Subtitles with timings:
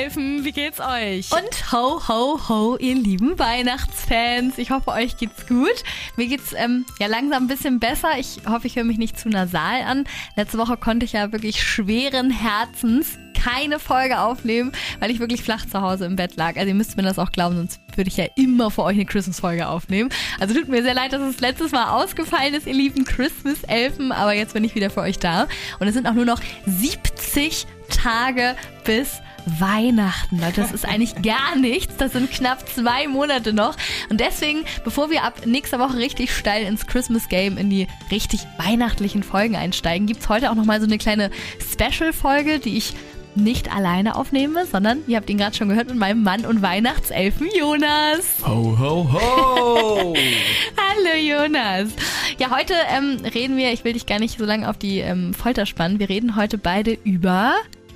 [0.00, 1.30] Weihnachtselfen, wie geht's euch?
[1.30, 4.56] Und ho, ho, ho, ihr lieben Weihnachtsfans.
[4.56, 5.84] Ich hoffe, euch geht's gut.
[6.16, 8.18] Mir geht's ähm, ja langsam ein bisschen besser.
[8.18, 10.04] Ich hoffe, ich höre mich nicht zu nasal an.
[10.36, 15.66] Letzte Woche konnte ich ja wirklich schweren Herzens keine Folge aufnehmen, weil ich wirklich flach
[15.66, 16.56] zu Hause im Bett lag.
[16.56, 19.06] Also ihr müsst mir das auch glauben, sonst würde ich ja immer für euch eine
[19.06, 20.10] Christmas-Folge aufnehmen.
[20.38, 24.32] Also tut mir sehr leid, dass es letztes Mal ausgefallen ist, ihr lieben Christmas-Elfen, aber
[24.32, 25.46] jetzt bin ich wieder für euch da.
[25.78, 30.60] Und es sind auch nur noch 70 Tage bis Weihnachten, Leute.
[30.60, 31.96] Das ist eigentlich gar nichts.
[31.96, 33.76] Das sind knapp zwei Monate noch.
[34.08, 38.40] Und deswegen, bevor wir ab nächster Woche richtig steil ins Christmas Game, in die richtig
[38.58, 41.30] weihnachtlichen Folgen einsteigen, gibt es heute auch nochmal so eine kleine
[41.72, 42.94] Special-Folge, die ich
[43.34, 47.48] nicht alleine aufnehme, sondern, ihr habt ihn gerade schon gehört, mit meinem Mann und Weihnachtselfen
[47.56, 48.38] Jonas.
[48.46, 50.14] Ho, ho, ho!
[50.76, 51.90] Hallo Jonas.
[52.38, 55.34] Ja, heute ähm, reden wir, ich will dich gar nicht so lange auf die ähm,
[55.34, 57.54] Folter spannen, wir reden heute beide über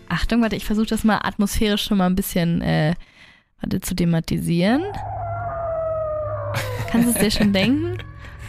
[0.08, 2.94] Achtung, warte, ich versuche das mal atmosphärisch schon mal ein bisschen äh,
[3.60, 4.82] warte, zu thematisieren.
[6.90, 7.98] Kannst du es dir schon denken?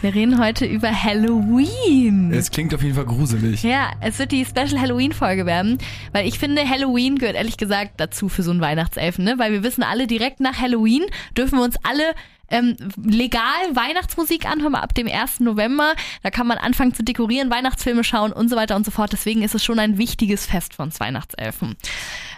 [0.02, 2.30] Wir reden heute über Halloween.
[2.30, 3.62] Es klingt auf jeden Fall gruselig.
[3.62, 5.78] Ja, es wird die Special Halloween-Folge werden,
[6.12, 9.38] weil ich finde, Halloween gehört ehrlich gesagt dazu für so einen Weihnachtselfen, ne?
[9.38, 11.04] Weil wir wissen alle, direkt nach Halloween
[11.36, 12.14] dürfen wir uns alle
[12.48, 15.40] ähm, legal Weihnachtsmusik anhören, ab dem 1.
[15.40, 15.94] November.
[16.22, 19.12] Da kann man anfangen zu dekorieren, Weihnachtsfilme schauen und so weiter und so fort.
[19.12, 21.76] Deswegen ist es schon ein wichtiges Fest von uns Weihnachtselfen.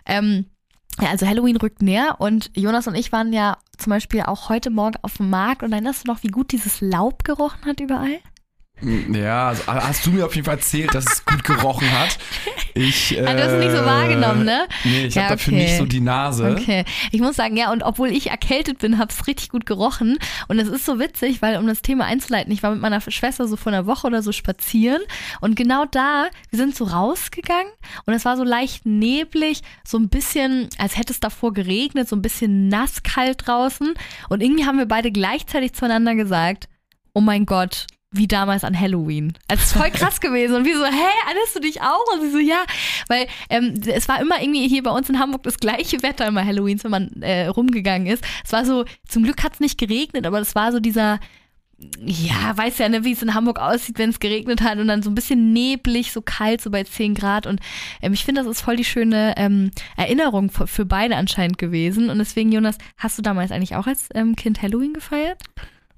[0.06, 0.46] Ähm,
[1.00, 4.70] ja, also Halloween rückt näher und Jonas und ich waren ja zum Beispiel auch heute
[4.70, 8.18] Morgen auf dem Markt und erinnerst du noch, wie gut dieses Laub gerochen hat überall?
[8.80, 12.18] Hm, ja, also hast du mir auf jeden Fall erzählt, dass es gut gerochen hat.
[12.74, 14.68] Ich, äh, ah, du hast es nicht so wahrgenommen, ne?
[14.84, 16.56] Nee, ich ja, habe dafür nicht so die Nase.
[16.56, 16.84] Okay.
[17.10, 20.16] Ich muss sagen, ja, und obwohl ich erkältet bin, habe es richtig gut gerochen.
[20.46, 23.48] Und es ist so witzig, weil um das Thema einzuleiten, ich war mit meiner Schwester
[23.48, 25.02] so vor einer Woche oder so spazieren
[25.40, 27.72] und genau da, wir sind so rausgegangen
[28.06, 32.16] und es war so leicht neblig, so ein bisschen, als hätte es davor geregnet, so
[32.16, 33.94] ein bisschen nasskalt draußen.
[34.28, 36.68] Und irgendwie haben wir beide gleichzeitig zueinander gesagt,
[37.12, 39.34] oh mein Gott, wie damals an Halloween.
[39.48, 40.56] Also es ist voll krass gewesen.
[40.56, 42.04] Und wie so, hä, erinnerst du dich auch?
[42.14, 42.64] Und sie so, ja.
[43.08, 46.44] Weil ähm, es war immer irgendwie hier bei uns in Hamburg das gleiche Wetter immer
[46.44, 48.24] Halloweens, wenn man äh, rumgegangen ist.
[48.44, 51.20] Es war so, zum Glück hat es nicht geregnet, aber es war so dieser,
[52.00, 55.02] ja, weiß ja, ne, wie es in Hamburg aussieht, wenn es geregnet hat und dann
[55.02, 57.46] so ein bisschen neblig, so kalt, so bei 10 Grad.
[57.46, 57.60] Und
[58.00, 62.08] ähm, ich finde, das ist voll die schöne ähm, Erinnerung für, für, beide anscheinend gewesen.
[62.08, 65.42] Und deswegen, Jonas, hast du damals eigentlich auch als ähm, Kind Halloween gefeiert?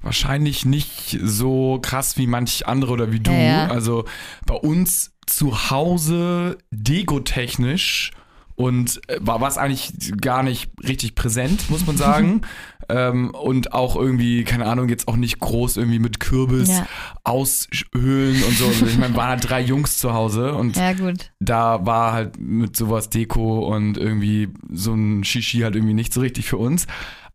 [0.02, 3.32] Wahrscheinlich nicht so krass wie manch andere oder wie du.
[3.32, 3.66] Ja, ja.
[3.68, 4.04] Also
[4.46, 8.12] bei uns zu Hause dekotechnisch
[8.60, 12.42] und äh, war was eigentlich gar nicht richtig präsent, muss man sagen.
[12.90, 16.86] ähm, und auch irgendwie, keine Ahnung, jetzt auch nicht groß irgendwie mit Kürbis ja.
[17.24, 18.66] aushöhlen und so.
[18.66, 20.92] Also ich meine, waren halt drei Jungs zu Hause und ja,
[21.38, 26.20] da war halt mit sowas Deko und irgendwie so ein Shishi halt irgendwie nicht so
[26.20, 26.86] richtig für uns.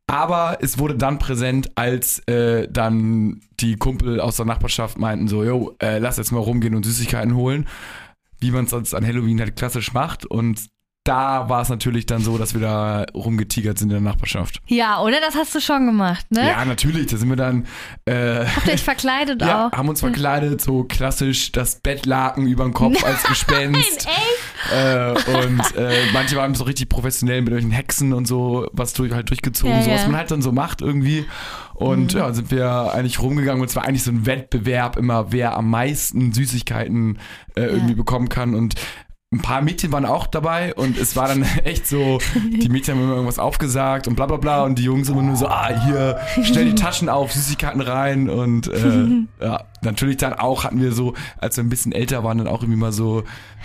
[0.08, 5.44] Aber es wurde dann präsent, als äh, dann die Kumpel aus der Nachbarschaft meinten so,
[5.44, 7.68] yo, äh, lass jetzt mal rumgehen und Süßigkeiten holen,
[8.40, 10.26] wie man es sonst an Halloween halt klassisch macht.
[10.26, 10.68] Und
[11.06, 14.60] da war es natürlich dann so, dass wir da rumgetigert sind in der Nachbarschaft.
[14.66, 15.22] Ja, oder?
[15.22, 16.48] Das hast du schon gemacht, ne?
[16.50, 17.06] Ja, natürlich.
[17.06, 17.68] Da sind wir dann.
[18.06, 19.72] Äh, Habt ihr euch verkleidet ja, auch?
[19.72, 24.08] haben uns verkleidet, so klassisch das Bettlaken über den Kopf als Gespenst.
[24.72, 28.94] Nein, äh, und äh, manche waren so richtig professionell mit irgendwelchen Hexen und so, was
[28.94, 30.08] durch, halt durchgezogen, Ja, so was ja.
[30.08, 31.26] man halt dann so macht irgendwie.
[31.76, 35.58] Und ja, sind wir eigentlich rumgegangen und es war eigentlich so ein Wettbewerb immer, wer
[35.58, 37.20] am meisten Süßigkeiten
[37.56, 38.56] äh, irgendwie bekommen kann.
[38.56, 38.76] Und
[39.36, 43.04] ein paar Mädchen waren auch dabei und es war dann echt so, die Mädchen haben
[43.04, 46.20] immer irgendwas aufgesagt und bla bla bla und die Jungs immer nur so, ah, hier,
[46.44, 49.08] stell die Taschen auf, Süßigkeiten rein und äh,
[49.46, 52.62] ja, natürlich dann auch hatten wir so, als wir ein bisschen älter waren, dann auch
[52.62, 53.24] irgendwie mal so,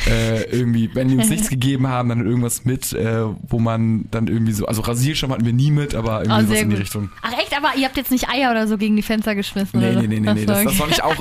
[0.08, 4.28] äh, irgendwie, wenn die uns nichts gegeben haben, dann irgendwas mit, äh, wo man dann
[4.28, 6.84] irgendwie so, also Rasierschaum hatten wir nie mit, aber irgendwie Oh, sowas in die gut.
[6.84, 7.11] Richtung.
[7.22, 9.81] Ach echt, aber ihr habt jetzt nicht Eier oder so gegen die Fenster geschmissen?
[9.81, 10.02] Nee, oder?
[10.02, 10.46] nee, nee, nee, nee.
[10.46, 11.17] Das, das fand ich auch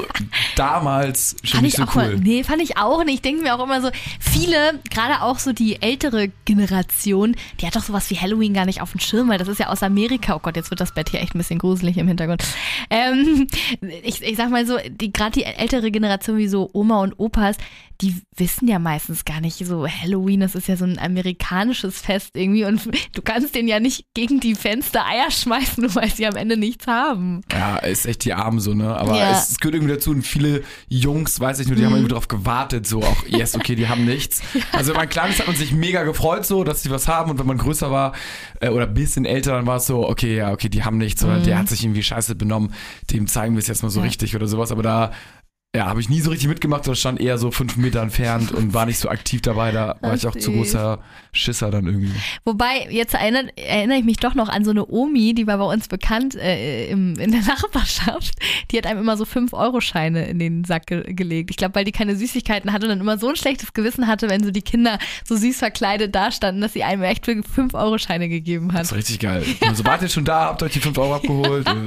[0.56, 2.10] damals schon Fand nicht ich so cool.
[2.10, 3.16] mal, nee, fand ich auch nicht.
[3.16, 7.76] Ich denke mir auch immer so, viele, gerade auch so die ältere Generation, die hat
[7.76, 10.36] doch sowas wie Halloween gar nicht auf dem Schirm, weil das ist ja aus Amerika.
[10.36, 12.44] Oh Gott, jetzt wird das Bett hier echt ein bisschen gruselig im Hintergrund.
[12.90, 13.48] Ähm,
[14.04, 17.58] ich, ich sag mal so, die gerade die ältere Generation wie so Oma und Opas,
[18.02, 22.32] die wissen ja meistens gar nicht so Halloween, das ist ja so ein amerikanisches Fest
[22.36, 22.82] irgendwie und
[23.16, 26.56] du kannst denen ja nicht gegen die Fenster Eier schmeißen, nur weil sie am Ende
[26.58, 27.42] nichts haben.
[27.52, 28.96] Ja, ist echt die Armen so, ne?
[28.96, 29.30] Aber Ja.
[29.30, 32.28] es, es gehört irgendwie dazu und viele Jungs, weiß ich nur, die haben irgendwie drauf
[32.28, 34.42] gewartet, so auch, yes, okay, die haben nichts.
[34.72, 37.32] Also wenn man klein ist, hat man sich mega gefreut so, dass die was haben
[37.32, 38.14] und wenn man größer war
[38.62, 41.24] äh, oder ein bisschen älter, dann war es so, okay, ja, okay, die haben nichts
[41.24, 42.74] oder der hat sich irgendwie scheiße benommen,
[43.12, 44.06] dem zeigen wir es jetzt mal so Ja.
[44.06, 45.12] richtig oder sowas, aber da
[45.76, 48.74] ja, habe ich nie so richtig mitgemacht, sondern stand eher so fünf Meter entfernt und
[48.74, 49.72] war nicht so aktiv dabei.
[49.72, 50.56] Da war Ach, ich auch zu süß.
[50.56, 51.00] großer
[51.32, 52.12] Schisser dann irgendwie.
[52.44, 55.72] Wobei, jetzt erinnert, erinnere ich mich doch noch an so eine Omi, die war bei
[55.72, 58.34] uns bekannt äh, im, in der Nachbarschaft.
[58.72, 61.52] Die hat einem immer so 5-Euro-Scheine in den Sack ge gelegt.
[61.52, 64.28] Ich glaube, weil die keine Süßigkeiten hatte und dann immer so ein schlechtes Gewissen hatte,
[64.28, 68.74] wenn so die Kinder so süß verkleidet dastanden, dass sie einem echt für 5-Euro-Scheine gegeben
[68.74, 68.82] hat.
[68.82, 69.46] Das ist richtig geil.
[69.62, 71.68] Und so, wart ihr schon da, habt euch die fünf Euro abgeholt?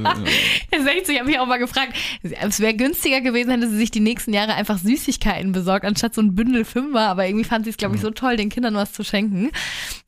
[0.83, 3.99] So, ich habe mich auch mal gefragt, es wäre günstiger gewesen, hätte sie sich die
[3.99, 7.07] nächsten Jahre einfach Süßigkeiten besorgt, anstatt so ein Bündel Fünfer.
[7.07, 9.51] Aber irgendwie fand sie es, glaube ich, so toll, den Kindern was zu schenken.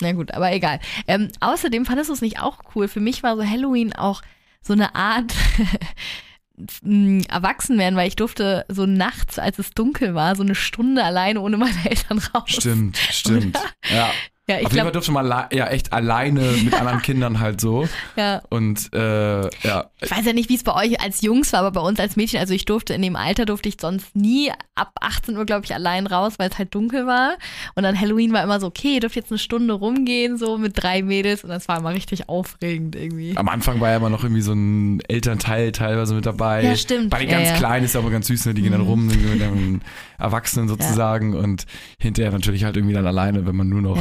[0.02, 0.80] Na gut, aber egal.
[1.08, 2.88] Ähm, außerdem fandest du es nicht auch cool.
[2.88, 4.22] Für mich war so Halloween auch
[4.62, 5.34] so eine Art
[7.28, 11.42] erwachsen werden, weil ich durfte so nachts, als es dunkel war, so eine Stunde alleine
[11.42, 12.50] ohne meine Eltern raus.
[12.50, 13.58] Stimmt, stimmt.
[13.92, 14.10] Ja.
[14.48, 17.88] Ja, ich Auf jeden Fall durfte man ja echt alleine mit anderen Kindern halt so.
[18.16, 18.44] ja.
[18.50, 21.72] Und äh, ja, Ich weiß ja nicht, wie es bei euch als Jungs war, aber
[21.72, 24.92] bei uns als Mädchen, also ich durfte in dem Alter, durfte ich sonst nie ab
[25.02, 27.38] 18 Uhr, glaube ich, allein raus, weil es halt dunkel war.
[27.74, 30.74] Und dann Halloween war immer so, okay, ihr dürft jetzt eine Stunde rumgehen, so mit
[30.76, 31.44] drei Mädels.
[31.44, 33.36] Und das war immer richtig aufregend irgendwie.
[33.36, 36.64] am Anfang war ja immer noch irgendwie so ein Elternteil teilweise mit dabei.
[36.64, 37.10] Ja, stimmt.
[37.10, 37.56] Bei den ganz ja.
[37.56, 38.54] Kleinen ist ja aber ganz süß, ne?
[38.54, 38.88] die gehen dann Mhm.
[38.88, 39.82] rum mit den
[40.20, 41.66] Erwachsenen sozusagen und
[42.00, 43.98] hinterher natürlich halt irgendwie dann alleine, wenn man nur noch.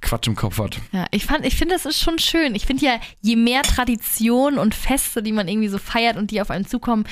[0.00, 0.78] Quatsch im Kopf hat.
[0.92, 2.54] Ja, ich fand, ich finde, das ist schon schön.
[2.54, 6.40] Ich finde ja, je mehr Tradition und Feste, die man irgendwie so feiert und die
[6.40, 7.04] auf einen zukommen,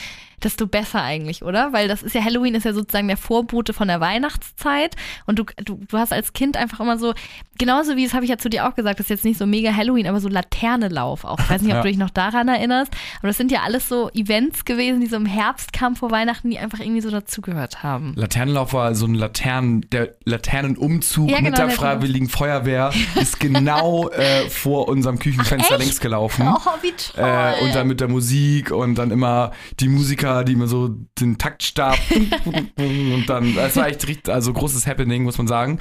[0.43, 1.73] desto besser eigentlich, oder?
[1.73, 4.97] Weil das ist ja, Halloween ist ja sozusagen der Vorbote von der Weihnachtszeit
[5.27, 7.15] und du, du, du hast als Kind einfach immer so,
[7.59, 9.47] genauso wie, das habe ich ja zu dir auch gesagt, das ist jetzt nicht so
[9.47, 11.39] mega Halloween, aber so Laternelauf auch.
[11.41, 11.83] Ich weiß nicht, ob Ja.
[11.83, 15.17] du dich noch daran erinnerst, aber das sind ja alles so Events gewesen, die so
[15.17, 18.13] im Herbst kamen vor Weihnachten, die einfach irgendwie so dazugehört haben.
[18.17, 21.71] Laternenlauf war so ein Laternen, der Laternenumzug Ja, genau, mit der.
[21.71, 22.91] Freiwilligen Feuerwehr
[23.21, 25.85] ist genau äh, vor unserem Küchenfenster echt?
[25.85, 26.47] längs gelaufen.
[26.49, 27.25] Oh, wie toll.
[27.25, 30.89] Äh, und dann mit der Musik und dann immer die Musiker, die immer so
[31.19, 31.99] den Taktstab
[32.77, 35.79] und dann, es war echt richtig, also großes Happening, muss man sagen.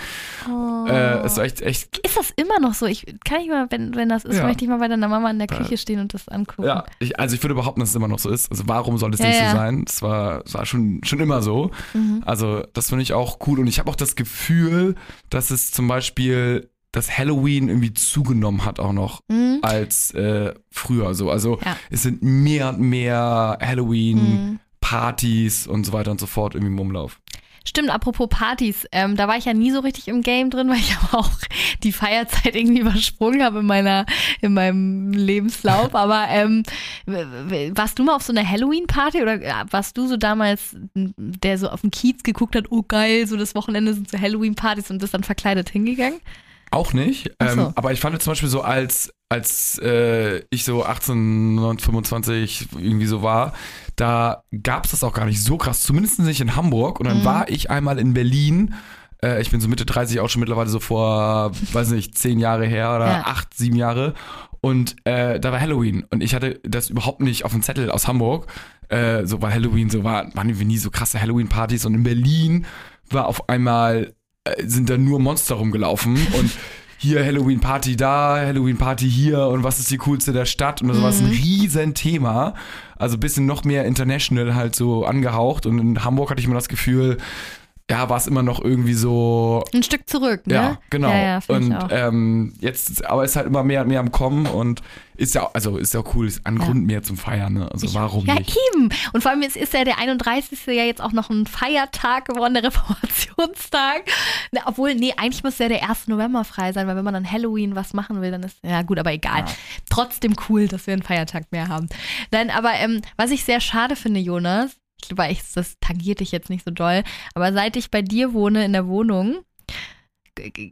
[0.49, 0.85] Oh.
[0.87, 2.85] Äh, es war echt, echt, Ist das immer noch so?
[2.85, 4.45] Ich kann ich mal, wenn, wenn das ist, Ja.
[4.45, 6.63] möchte ich mal bei deiner Mama in der Küche stehen und das angucken.
[6.67, 8.49] ja, ich, also ich würde behaupten, dass es immer noch so ist.
[8.51, 9.51] Also warum soll es Ja, nicht ja.
[9.51, 9.85] so sein?
[9.87, 11.71] Es war, war schon, schon immer so.
[11.93, 12.23] Mhm.
[12.25, 14.95] Also das finde ich auch cool und ich habe auch das Gefühl,
[15.29, 19.59] dass es zum Beispiel das Halloween irgendwie zugenommen hat auch noch Mhm.
[19.61, 21.29] als äh, früher so.
[21.31, 21.77] Also Ja.
[21.89, 24.59] es sind mehr und mehr Halloween Mhm.
[25.69, 27.19] Und so weiter und so fort irgendwie im Umlauf.
[27.65, 30.77] Stimmt, apropos Partys, ähm, da war ich ja nie so richtig im Game drin, weil
[30.77, 31.29] ich aber auch
[31.83, 34.05] die Feierzeit irgendwie übersprungen habe in meiner,
[34.39, 35.93] in meinem Lebenslauf.
[35.95, 36.63] Aber ähm,
[37.05, 41.67] warst du mal auf so einer Halloween-Party oder äh, warst du so damals, der so
[41.69, 45.13] auf den Kiez geguckt hat, oh geil, so das Wochenende sind so Halloween-Partys und bist
[45.13, 46.21] dann verkleidet hingegangen?
[46.71, 47.31] Auch nicht.
[47.39, 47.61] Ach so.
[47.61, 53.05] Ähm, aber ich fand zum Beispiel so, als, als äh, ich so 18, 25 irgendwie
[53.05, 53.53] so war,
[53.95, 55.83] da gab es das auch gar nicht so krass.
[55.83, 56.99] Zumindest nicht in Hamburg.
[56.99, 57.25] Und dann Mhm.
[57.25, 58.73] war ich einmal in Berlin.
[59.23, 62.65] Äh, ich bin so Mitte 30 auch schon mittlerweile so vor, weiß nicht, zehn Jahre
[62.65, 63.21] her oder Ja.
[63.25, 64.13] acht, sieben Jahre.
[64.61, 66.03] Und äh, da war Halloween.
[66.09, 68.47] Und ich hatte das überhaupt nicht auf dem Zettel aus Hamburg.
[68.89, 71.85] Äh, so war Halloween, so war, waren irgendwie nie so krasse Halloween-Partys.
[71.85, 72.65] Und in Berlin
[73.09, 74.13] war auf einmal
[74.65, 76.51] sind da nur Monster rumgelaufen und
[76.99, 80.87] hier Halloween Party da, Halloween Party hier und was ist die coolste der Stadt und
[80.87, 81.29] das war ein Mhm.
[81.31, 82.55] riesen Thema.
[82.97, 86.55] Also ein bisschen noch mehr international halt so angehaucht und in Hamburg hatte ich immer
[86.55, 87.17] das Gefühl,
[87.89, 90.53] ja, war es immer noch irgendwie so Ein Stück zurück, ne?
[90.53, 91.09] ja, genau.
[91.09, 91.87] Ja, ja, ich und auch.
[91.89, 94.81] ähm, jetzt, aber ist halt immer mehr und mehr am Kommen und
[95.15, 96.65] ist ja, also ist ja cool, ist ein Ja.
[96.65, 97.71] Grund mehr zum Feiern, ne?
[97.71, 98.55] Also warum Ja, nicht?
[98.73, 98.89] eben.
[99.13, 100.59] Und vor allem ist, ist ja der 31.
[100.67, 102.63] ja jetzt auch noch ein Feiertag geworden, der
[103.27, 104.03] Reformationstag.
[104.51, 106.07] Na, obwohl, nee, eigentlich muss ja der 1.
[106.07, 108.99] November frei sein, weil wenn man an Halloween was machen will, dann ist, ja gut,
[108.99, 109.39] aber egal.
[109.39, 109.45] Ja.
[109.89, 111.87] Trotzdem cool, dass wir einen Feiertag mehr haben.
[112.31, 116.49] Nein, aber ähm, was ich sehr schade finde, Jonas, ich glaube, das tangiert dich jetzt
[116.49, 117.03] nicht so doll,
[117.35, 119.37] aber seit ich bei dir wohne in der Wohnung,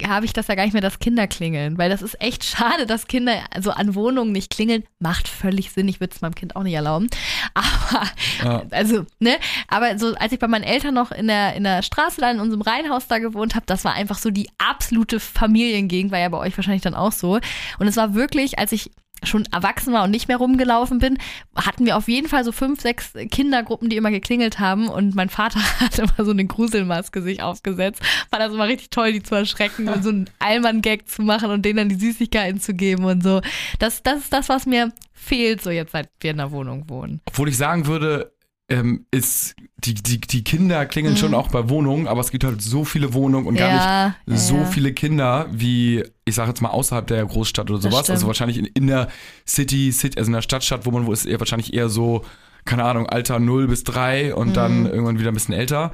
[0.08, 1.78] habe ich das ja gar nicht mehr, das Kinderklingeln.
[1.78, 4.84] Weil das ist echt schade, dass Kinder also an Wohnungen nicht klingeln.
[5.00, 5.88] Macht völlig Sinn.
[5.88, 7.08] Ich würde es meinem Kind auch nicht erlauben.
[7.54, 8.06] Aber,
[8.44, 8.64] Ja.
[8.72, 9.38] also, ne?
[9.68, 12.40] Aber so, als ich bei meinen Eltern noch in der, in der Straße da in
[12.40, 16.38] unserem Reihenhaus da gewohnt habe, das war einfach so die absolute Familiengegend, war ja bei
[16.38, 17.40] euch wahrscheinlich dann auch so.
[17.80, 18.92] Und es war wirklich, als ich
[19.24, 21.18] schon erwachsen war und nicht mehr rumgelaufen bin,
[21.56, 25.30] hatten wir auf jeden Fall so fünf, sechs Kindergruppen, die immer geklingelt haben und mein
[25.30, 28.02] Vater hat immer so eine Gruselmaske sich aufgesetzt.
[28.30, 31.64] War das immer richtig toll, die zu erschrecken und so einen Allmann-Gag zu machen und
[31.64, 33.42] denen dann die Süßigkeiten zu geben und so.
[33.80, 37.22] Das, das ist das, was mir fehlt, so jetzt seit wir in der Wohnung wohnen.
[37.26, 38.32] Obwohl ich sagen würde,
[38.70, 39.56] ähm, ist
[39.86, 41.20] die, die, die Kinder klingeln Mhm.
[41.20, 44.40] schon auch bei Wohnungen, aber es gibt halt so viele Wohnungen und gar ja, nicht
[44.42, 44.66] so ja.
[44.66, 48.10] viele Kinder wie, ich sage jetzt mal, außerhalb der Großstadt oder sowas.
[48.10, 49.08] Also wahrscheinlich in, in der
[49.48, 52.24] City, City, also in der Stadtstadt, wo man wo ist eher wahrscheinlich eher so
[52.66, 54.86] keine Ahnung, Alter 0 bis 3 und dann Mhm.
[54.88, 55.92] irgendwann wieder ein bisschen älter.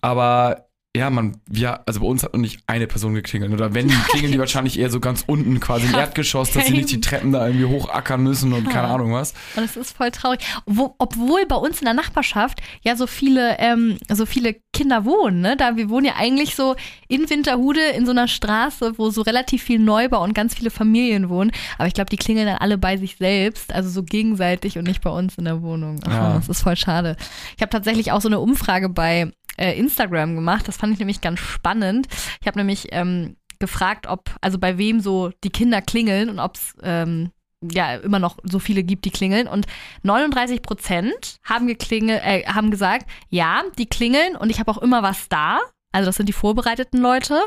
[0.00, 3.52] Aber ja, man, wir, also bei uns hat noch nicht eine Person geklingelt.
[3.52, 6.72] Oder wenn, klingeln die wahrscheinlich eher so ganz unten, quasi im Ja, Erdgeschoss, dass sie
[6.72, 7.00] nicht die.
[7.00, 8.84] Treppen da irgendwie hochackern müssen und keine.
[8.88, 9.34] Ahnung was.
[9.56, 10.40] Und es ist voll traurig.
[10.66, 15.40] Wo, obwohl bei uns in der Nachbarschaft ja so viele, ähm, so viele Kinder wohnen.
[15.40, 15.56] Ne?
[15.56, 16.76] Da, wir wohnen ja eigentlich so
[17.08, 21.28] in Winterhude in so einer Straße, wo so relativ viel Neubau und ganz viele Familien
[21.28, 21.50] wohnen.
[21.76, 25.02] Aber ich glaube, die klingeln dann alle bei sich selbst, also so gegenseitig und nicht
[25.02, 26.00] bei uns in der Wohnung.
[26.06, 26.34] Ach, Ja.
[26.34, 27.16] Das ist voll schade.
[27.56, 30.68] Ich habe tatsächlich auch so eine Umfrage bei äh, Instagram gemacht.
[30.68, 32.06] Das fand ich nämlich ganz spannend.
[32.40, 36.56] Ich habe nämlich ähm, gefragt, ob, also bei wem so die Kinder klingeln und ob
[36.56, 37.30] es ähm,
[37.72, 39.46] ja immer noch so viele gibt, die klingeln.
[39.46, 39.66] Und
[40.02, 45.02] 39 Prozent haben geklingelt, äh, haben gesagt, ja, die klingeln und ich habe auch immer
[45.02, 45.60] was da.
[45.92, 47.40] Also das sind die vorbereiteten Leute.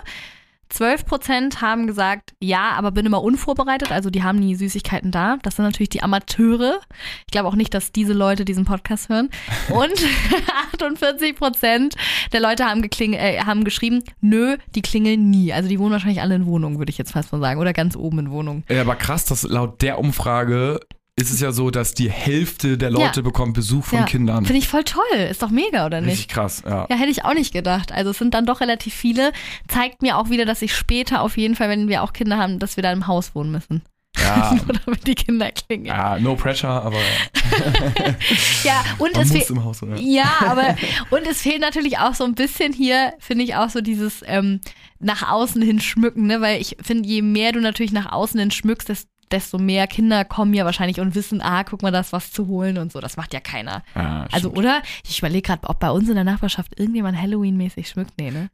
[0.70, 5.38] 12 Prozent haben gesagt, ja, aber bin immer unvorbereitet, also die haben nie Süßigkeiten da.
[5.44, 6.80] Das sind natürlich die Amateure.
[7.26, 9.30] Ich glaube auch nicht, dass diese Leute diesen Podcast hören.
[9.70, 9.94] Und
[10.74, 11.96] 48 Prozent
[12.34, 15.54] der Leute haben, äh, haben geschrieben, nö, die klingeln nie.
[15.54, 17.60] Also die wohnen wahrscheinlich alle in Wohnungen, würde ich jetzt fast mal sagen.
[17.60, 18.64] Oder ganz oben in Wohnungen.
[18.70, 20.80] Ja, aber krass, dass laut der Umfrage
[21.20, 23.24] ist es ja so, dass die Hälfte der Leute Ja.
[23.24, 24.06] bekommt Besuch von Ja.
[24.06, 24.46] Kindern.
[24.46, 25.04] Finde ich voll toll.
[25.30, 26.12] Ist doch mega, oder nicht?
[26.12, 26.86] Richtig krass, ja.
[26.90, 27.92] Ja, hätte ich auch nicht gedacht.
[27.92, 29.32] Also es sind dann doch relativ viele.
[29.68, 32.60] Zeigt mir auch wieder, dass ich später auf jeden Fall, wenn wir auch Kinder haben,
[32.60, 33.82] dass wir da im Haus wohnen müssen.
[34.20, 35.86] Ja, Nur damit die Kinder klingeln.
[35.88, 36.98] ja no pressure, aber
[38.64, 39.50] Ja, und man es muss fehlt.
[39.50, 39.98] im Haus, oder?
[39.98, 40.76] Ja, aber
[41.10, 44.60] und es fehlt natürlich auch so ein bisschen hier, finde ich auch so dieses ähm,
[45.00, 46.42] nach außen hin schmücken, ne?
[46.42, 50.26] Weil ich finde, je mehr du natürlich nach außen hin schmückst, des- desto mehr Kinder
[50.26, 53.00] kommen ja wahrscheinlich und wissen, ah, guck mal, da ist was zu holen und so.
[53.00, 53.84] Das macht ja keiner.
[53.96, 54.82] Ja, Also, oder?
[55.08, 58.14] Ich überlege gerade, ob bei uns in der Nachbarschaft irgendjemand Halloween-mäßig schmückt.
[58.18, 58.50] Nee, ne?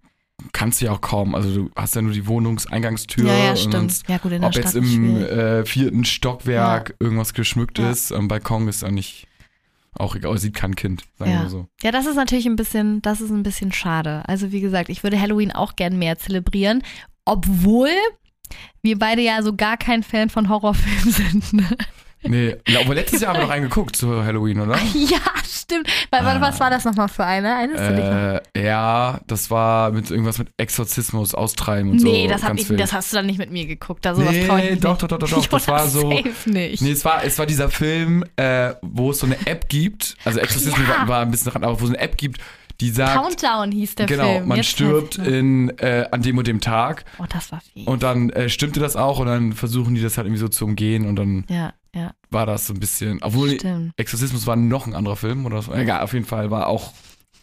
[0.51, 1.35] kannst du ja auch kaum.
[1.35, 4.01] Also du hast ja nur die Wohnungseingangstür ja, ja, stimmt.
[4.07, 7.89] Ja, gut, in der ob Stadt jetzt im äh, vierten Stockwerk irgendwas geschmückt Ja.
[7.91, 9.27] ist, am Balkon ist ja nicht
[9.95, 11.43] auch egal, sieht kein Kind, sagen Ja.
[11.43, 11.67] wir so.
[11.83, 14.23] Ja, das ist natürlich ein bisschen, das ist ein bisschen schade.
[14.27, 16.81] Also wie gesagt, ich würde Halloween auch gern mehr zelebrieren,
[17.25, 17.89] obwohl
[18.81, 21.53] wir beide ja so gar kein Fan von Horrorfilmen sind.
[21.53, 21.69] Ne?
[22.25, 24.77] Nee, aber letztes Jahr haben wir noch einen geguckt zu Halloween, oder?
[24.93, 25.87] Ja, stimmt.
[26.09, 27.49] Warte, was war das nochmal für eine?
[27.49, 28.61] Erinnerst du dich noch?
[28.61, 32.07] Äh, ja, das war mit irgendwas mit Exorzismus, Austreiben und so.
[32.07, 34.05] Nee, das, hab ich, das hast du dann nicht mit mir geguckt.
[34.05, 35.47] Da sowas nee, trau ich doch, doch, doch, doch, doch.
[35.47, 36.09] Das war so.
[36.09, 36.81] Nicht.
[36.81, 40.15] Nee, es war, es war dieser Film, äh, wo es so eine App gibt.
[40.23, 40.99] Also Exorzismus ja.
[40.99, 42.39] war, war ein bisschen dran, aber wo es eine App gibt,
[42.83, 44.47] die sagt, Countdown hieß der genau, Film.
[44.47, 47.05] man Jetzt stirbt in, äh, an dem und dem Tag.
[47.19, 47.87] Oh, das war viel.
[47.87, 50.65] Und dann äh, stimmte das auch und dann versuchen die das halt irgendwie so zu
[50.65, 53.93] umgehen und dann ja, ja, war das so ein bisschen, obwohl stimmt.
[53.97, 55.73] Exorzismus war noch ein anderer Film oder so.
[55.73, 56.91] Egal, auf jeden Fall war auch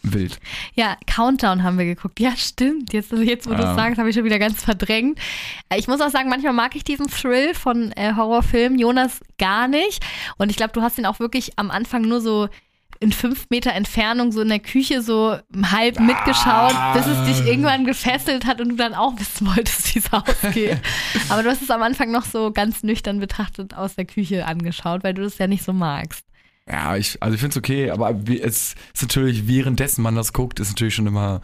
[0.03, 0.39] wild.
[0.73, 2.19] Ja, Countdown haben wir geguckt.
[2.19, 2.91] Ja, stimmt.
[2.91, 3.69] Jetzt, also jetzt wo du Ja.
[3.71, 5.19] es sagst, habe ich schon wieder ganz verdrängt.
[5.69, 8.79] Äh, Ich muss auch sagen, manchmal mag ich diesen Thrill von äh, Horrorfilmen.
[8.79, 10.03] Jonas gar nicht.
[10.37, 12.47] Und ich glaube, du hast ihn auch wirklich am Anfang nur so
[13.01, 15.35] in fünf Meter Entfernung so in der Küche so
[15.71, 19.99] halb mitgeschaut, bis es dich irgendwann gefesselt hat und du dann auch wissen wolltest, wie
[19.99, 20.77] es ausgeht.
[21.29, 25.03] Aber du hast es am Anfang noch so ganz nüchtern betrachtet aus der Küche angeschaut,
[25.03, 26.25] weil du das ja nicht so magst.
[26.69, 30.59] Ja, ich, also ich finde es okay, aber es ist natürlich, währenddessen man das guckt,
[30.59, 31.41] ist natürlich schon immer,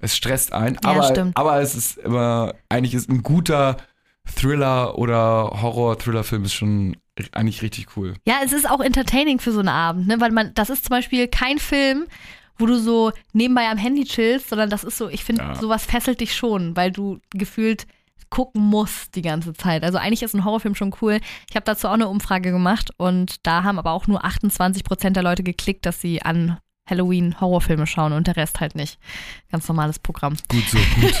[0.00, 0.78] es stresst ein.
[0.82, 1.36] Ja, Aber, stimmt.
[1.36, 3.76] aber es ist immer, eigentlich ist ein guter
[4.36, 6.96] Thriller oder Horror-Thriller-Film ist schon
[7.32, 8.14] eigentlich richtig cool.
[8.26, 10.20] Ja, es ist auch entertaining für so einen Abend, ne?
[10.20, 12.06] Weil man, das ist zum Beispiel kein Film,
[12.58, 15.54] wo du so nebenbei am Handy chillst, sondern das ist so, ich finde, Ja.
[15.54, 17.86] sowas fesselt dich schon, weil du gefühlt
[18.30, 19.84] gucken musst die ganze Zeit.
[19.84, 21.20] Also eigentlich ist ein Horrorfilm schon cool.
[21.48, 25.14] Ich habe dazu auch eine Umfrage gemacht und da haben aber auch nur 28 Prozent
[25.16, 28.98] der Leute geklickt, dass sie an Halloween Horrorfilme schauen und der Rest halt nicht.
[29.50, 30.36] Ganz normales Programm.
[30.48, 31.14] Gut so, gut.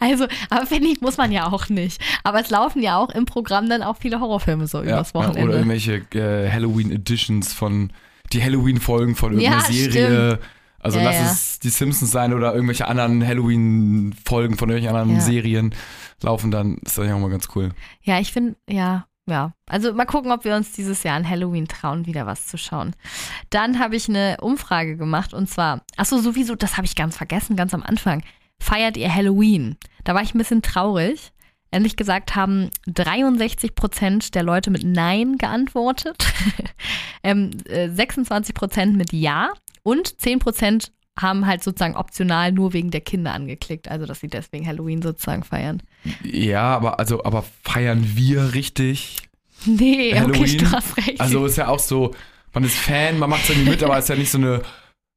[0.00, 2.00] Also, aber finde ich, muss man ja auch nicht.
[2.22, 5.14] Aber es laufen ja auch im Programm dann auch viele Horrorfilme so ja, übers ja,
[5.14, 5.44] Wochenende.
[5.44, 7.90] oder irgendwelche äh, Halloween-Editions von,
[8.32, 10.38] die Halloween-Folgen von irgendeiner Ja, Serie.
[10.80, 11.22] Also Ja, lass ja.
[11.24, 15.20] es die Simpsons sein oder irgendwelche anderen Halloween-Folgen von irgendwelchen anderen.
[15.22, 15.74] Serien
[16.22, 17.70] laufen, dann ist das ja auch mal ganz cool.
[18.02, 19.52] Ja, ich finde, ja, ja.
[19.66, 22.94] Also mal gucken, ob wir uns dieses Jahr an Halloween trauen, wieder was zu schauen.
[23.50, 27.56] Dann habe ich eine Umfrage gemacht und zwar, achso, sowieso, das habe ich ganz vergessen,
[27.56, 28.22] ganz am Anfang.
[28.58, 29.76] Feiert ihr Halloween?
[30.04, 31.32] Da war ich ein bisschen traurig.
[31.70, 36.26] Ehrlich gesagt haben 63 Prozent der Leute mit Nein geantwortet,
[37.22, 39.50] ähm, äh, 26 Prozent mit Ja
[39.82, 44.28] und 10 Prozent haben halt sozusagen optional nur wegen der Kinder angeklickt, also dass sie
[44.28, 45.82] deswegen Halloween sozusagen feiern.
[46.22, 49.16] Ja, aber also, aber feiern wir richtig?
[49.66, 50.58] Nee, okay, Halloween?
[50.58, 51.20] du hast recht.
[51.20, 52.14] Also ist ja auch so,
[52.54, 54.62] man ist Fan, man macht es irgendwie mit, aber ist ja nicht so eine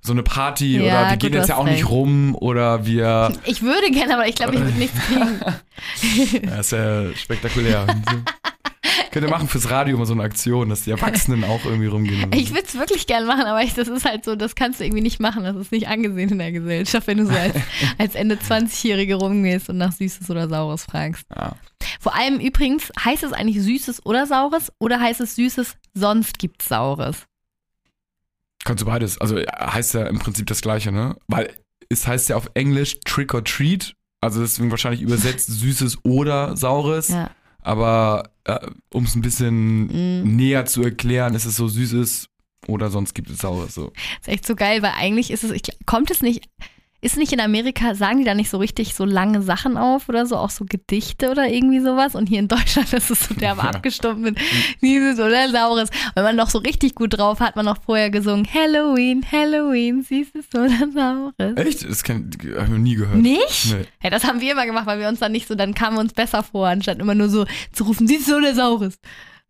[0.03, 1.89] so eine Party Ja, oder wir gut, gehen jetzt ja auch nicht recht.
[1.91, 3.31] rum oder wir.
[3.45, 5.39] ich würde gerne, aber ich glaube, ich würde nichts kriegen.
[6.49, 7.85] Ja, ist ja spektakulär.
[9.11, 12.31] Könnt ihr machen fürs Radio mal so eine Aktion, dass die Erwachsenen auch irgendwie rumgehen.
[12.33, 14.85] Ich würde es wirklich gern machen, aber ich, das ist halt so, das kannst du
[14.85, 15.43] irgendwie nicht machen.
[15.43, 17.55] Das ist nicht angesehen in der Gesellschaft, wenn du so als,
[17.97, 21.25] als Ende 20-Jährige rumgehst und nach Süßes oder Saures fragst.
[21.35, 21.57] Ja.
[21.99, 26.69] Vor allem übrigens, heißt es eigentlich Süßes oder Saures oder heißt es Süßes, sonst gibt's
[26.69, 27.25] Saures?
[28.63, 29.19] Kannst du beides.
[29.19, 31.17] Also äh, heißt ja im Prinzip das Gleiche, ne?
[31.27, 31.53] Weil
[31.89, 33.93] es heißt ja auf Englisch Trick or Treat.
[34.21, 37.09] Also deswegen wahrscheinlich übersetzt Süßes oder Saures.
[37.09, 37.31] Ja.
[37.61, 38.59] Aber äh,
[38.91, 40.35] um es ein bisschen Mm.
[40.35, 42.27] näher zu erklären, ist es so Süßes
[42.67, 43.73] oder sonst gibt es Saures.
[43.75, 43.91] So.
[44.21, 46.47] Ist echt so geil, weil eigentlich ist es, ich, kommt es nicht,
[47.03, 50.25] ist nicht in Amerika, sagen die da nicht so richtig so lange Sachen auf oder
[50.27, 52.13] so, auch so Gedichte oder irgendwie sowas?
[52.13, 53.69] Und hier in Deutschland ist es so derbe Ja.
[53.71, 54.37] abgestumpft mit
[54.81, 55.89] Süßes oder Saures.
[56.15, 60.45] Wenn man noch so richtig gut drauf hat, man noch vorher gesungen, Halloween, Halloween, Süßes
[60.53, 61.57] oder Saures.
[61.57, 61.89] Echt?
[61.89, 63.17] Das habe ich noch nie gehört.
[63.17, 63.73] Nicht?
[63.73, 63.85] Nee.
[64.03, 66.01] Ja, das haben wir immer gemacht, weil wir uns dann nicht so, dann kamen wir
[66.01, 68.99] uns besser vor, anstatt immer nur so zu rufen, Süßes oder Saures.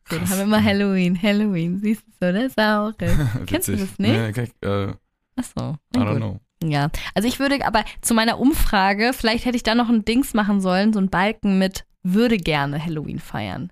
[0.10, 2.96] So, dann haben wir immer Halloween, Halloween, Süßes oder Saures.
[3.46, 4.00] Kennst du das nicht?
[4.00, 4.93] Nee, ich, äh,
[5.36, 5.75] Achso.
[5.96, 6.39] I don't know.
[6.63, 10.34] Ja, also ich würde aber zu meiner Umfrage, vielleicht hätte ich da noch ein Dings
[10.34, 13.72] machen sollen, so ein Balken mit würde gerne Halloween feiern.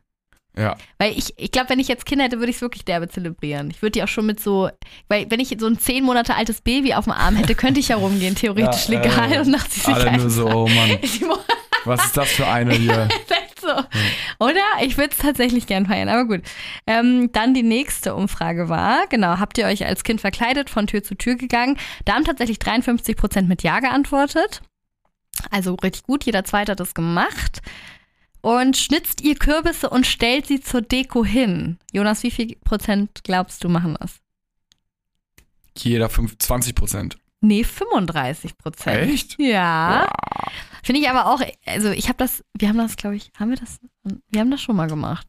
[0.57, 0.75] Ja.
[0.97, 3.69] Weil ich, ich glaube, wenn ich jetzt Kinder hätte, würde ich es wirklich derbe zelebrieren.
[3.71, 4.69] Ich würde die auch schon mit so,
[5.07, 7.89] weil wenn ich so ein zehn Monate altes Baby auf dem Arm hätte, könnte ich
[7.89, 10.97] ja rumgehen, theoretisch Ja, legal äh, und nach sich Alle nur so, oh Mann,
[11.85, 13.07] was ist das für eine hier?
[13.59, 13.67] so.
[14.39, 14.61] Oder?
[14.81, 16.41] Ich würde es tatsächlich gern feiern, aber gut.
[16.87, 21.03] Ähm, dann die nächste Umfrage war, genau, habt ihr euch als Kind verkleidet, von Tür
[21.03, 21.77] zu Tür gegangen?
[22.05, 24.61] Da haben tatsächlich 53 Prozent mit Ja geantwortet.
[25.51, 27.61] Also richtig gut, jeder Zweite hat das gemacht.
[28.41, 31.77] Und schnitzt ihr Kürbisse und stellt sie zur Deko hin.
[31.91, 34.19] Jonas, wie viel Prozent glaubst du machen das?
[35.77, 37.17] Jeder fünf- 20 Prozent.
[37.41, 39.09] Nee, 35 Prozent.
[39.09, 39.35] Echt?
[39.39, 40.07] Ja.
[40.07, 40.53] Wow.
[40.83, 43.57] Finde ich aber auch, also ich habe das, wir haben das, glaube ich, haben wir
[43.57, 43.79] das,
[44.29, 45.27] wir haben das schon mal gemacht.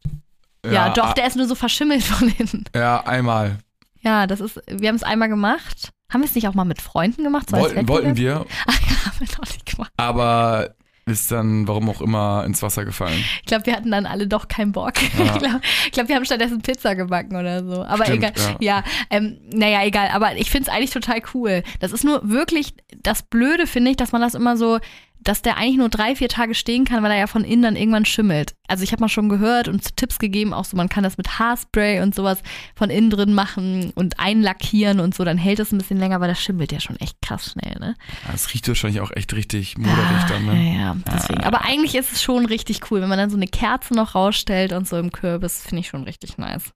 [0.69, 2.65] Ja, doch, der ist nur so verschimmelt von hinten.
[2.75, 3.57] Ja, einmal.
[4.01, 5.91] Ja, das ist, wir haben es einmal gemacht.
[6.11, 7.49] Haben wir es nicht auch mal mit Freunden gemacht?
[7.49, 9.91] So Wollten, wollten wir, Ach ja, haben wir doch nicht gemacht.
[9.97, 13.23] aber ist dann, warum auch immer, ins Wasser gefallen.
[13.41, 14.93] Ich glaube, wir hatten dann alle doch keinen Bock.
[15.21, 15.25] Ja.
[15.33, 15.61] Ich glaube,
[15.91, 17.83] glaub, wir haben stattdessen Pizza gebacken oder so.
[17.83, 18.57] Aber Stimmt, egal.
[18.59, 20.09] Ja, ähm, naja, egal.
[20.13, 21.63] Aber ich finde es eigentlich total cool.
[21.79, 24.79] Das ist nur wirklich das Blöde, finde ich, dass man das immer so,
[25.23, 27.75] dass der eigentlich nur drei, vier Tage stehen kann, weil er ja von innen dann
[27.75, 28.53] irgendwann schimmelt.
[28.67, 31.37] Also ich habe mal schon gehört und Tipps gegeben, auch so, man kann das mit
[31.39, 32.39] Haarspray und sowas
[32.75, 36.27] von innen drin machen und einlackieren und so, dann hält es ein bisschen länger, aber
[36.27, 37.95] das schimmelt ja schon echt krass schnell, ne?
[38.27, 40.77] Ja, Es riecht wahrscheinlich auch echt richtig moderig dann, Ja, ne?
[40.79, 41.43] ja, deswegen.
[41.43, 44.73] Aber eigentlich ist es schon richtig cool, wenn man dann so eine Kerze noch rausstellt
[44.73, 46.71] und so im Kürbis, finde ich schon richtig nice.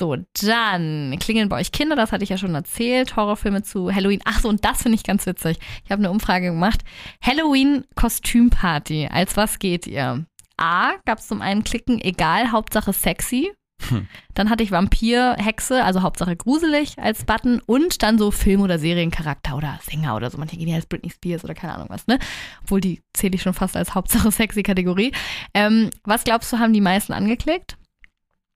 [0.00, 3.16] So, dann klingeln bei euch Kinder, das hatte ich ja schon erzählt.
[3.16, 4.22] Horrorfilme zu Halloween.
[4.24, 5.58] Ach so, und das finde ich ganz witzig.
[5.84, 6.80] Ich habe eine Umfrage gemacht.
[7.22, 9.10] Halloween-Kostümparty.
[9.12, 10.24] Als was geht ihr?
[10.56, 13.52] A, gab es zum einen Klicken, egal, Hauptsache sexy.
[13.90, 14.08] Hm.
[14.32, 18.78] Dann hatte ich Vampir, Hexe, also Hauptsache gruselig als Button und dann so Film- oder
[18.78, 20.38] Seriencharakter oder Sänger oder so.
[20.38, 22.18] Manche gehen ja als Britney Spears oder keine Ahnung was, ne?
[22.62, 25.12] Obwohl die zähle ich schon fast als Hauptsache sexy Kategorie.
[25.52, 27.76] Ähm, was glaubst du, haben die meisten angeklickt?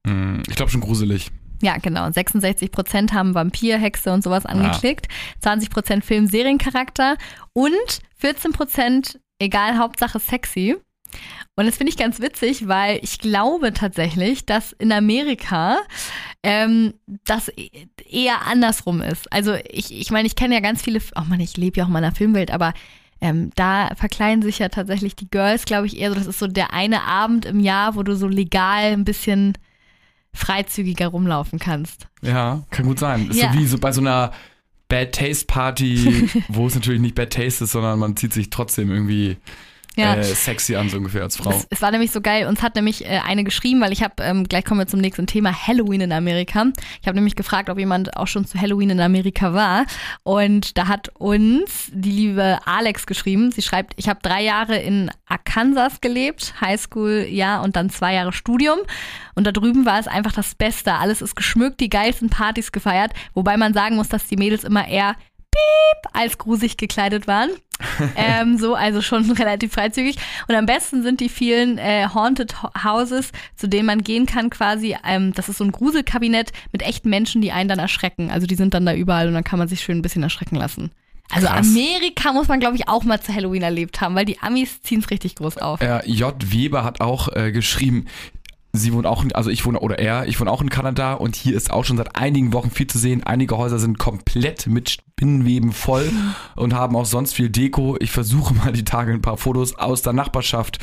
[0.07, 1.31] Hm, Ich glaube schon gruselig.
[1.63, 2.11] Ja, genau.
[2.11, 5.07] 66 Prozent haben Vampir, Hexe und sowas angeklickt.
[5.41, 7.17] 20 Prozent Film, Seriencharakter
[7.53, 10.77] und 14 Prozent, egal, Hauptsache sexy.
[11.57, 15.79] Und das finde ich ganz witzig, weil ich glaube tatsächlich, dass in Amerika
[16.43, 17.71] ähm, das e-
[18.11, 19.33] eher andersrum ist.
[19.33, 21.89] Also ich, ich meine, ich kenne ja ganz viele, oh Mann, ich lebe ja auch
[21.89, 22.75] in meiner Filmwelt, aber
[23.21, 26.49] ähm, da verkleiden sich ja tatsächlich die Girls, glaube ich, eher so, das ist so
[26.49, 29.57] der eine Abend im Jahr, wo du so legal ein bisschen
[30.35, 32.09] freizügiger rumlaufen kannst.
[32.23, 33.31] Ja, kann gut sein.
[33.31, 33.53] Ist Ja.
[33.53, 34.33] so wie so bei so einer
[34.89, 38.91] Bad Taste Party, wo es natürlich nicht Bad Taste ist, sondern man zieht sich trotzdem
[38.91, 39.37] irgendwie
[39.97, 40.17] Ja.
[40.17, 41.51] äh, sexy an, so ungefähr als Frau.
[41.51, 42.47] Es, es war nämlich so geil.
[42.47, 45.27] Uns hat nämlich äh, eine geschrieben, weil ich habe, ähm, gleich kommen wir zum nächsten
[45.27, 46.67] Thema, Halloween in Amerika.
[47.01, 49.87] Ich habe nämlich gefragt, ob jemand auch schon zu Halloween in Amerika war.
[50.23, 53.53] Und da hat uns die liebe Alex geschrieben.
[53.53, 58.33] Sie schreibt, ich habe drei Jahre in Arkansas gelebt, Highschool, ja, und dann zwei Jahre
[58.33, 58.79] Studium.
[59.35, 60.95] Und da drüben war es einfach das Beste.
[60.95, 63.13] Alles ist geschmückt, die geilsten Partys gefeiert.
[63.35, 65.15] Wobei man sagen muss, dass die Mädels immer eher
[65.55, 67.51] piep als grusig gekleidet waren.
[68.17, 70.17] ähm, so, also schon relativ freizügig.
[70.49, 74.51] Und am besten sind die vielen äh, Haunted Ho- Houses, zu denen man gehen kann
[74.51, 74.97] quasi.
[75.07, 78.31] Ähm, das ist so ein Gruselkabinett mit echten Menschen, die einen dann erschrecken.
[78.31, 80.57] Also die sind dann da überall und dann kann man sich schön ein bisschen erschrecken
[80.57, 80.91] lassen.
[81.31, 81.67] Also Krass.
[81.67, 85.01] Amerika muss man, glaube ich, auch mal zu Halloween erlebt haben, weil die Amis ziehen
[85.01, 85.81] es richtig groß auf.
[85.83, 86.35] Ja, J.
[86.53, 88.05] Weber hat auch äh, geschrieben,
[88.75, 91.37] sie wohnt auch, in, also ich wohne, oder er, ich wohne auch in Kanada und
[91.37, 93.23] hier ist auch schon seit einigen Wochen viel zu sehen.
[93.23, 96.11] Einige Häuser sind komplett mit Spinnenweben voll
[96.57, 97.97] und haben auch sonst viel Deko.
[98.01, 100.79] Ich versuche mal die Tage ein paar Fotos aus der Nachbarschaft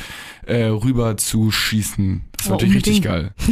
[0.46, 2.24] äh, rüber zu schießen.
[2.36, 3.34] Das war Oh, natürlich richtig geil.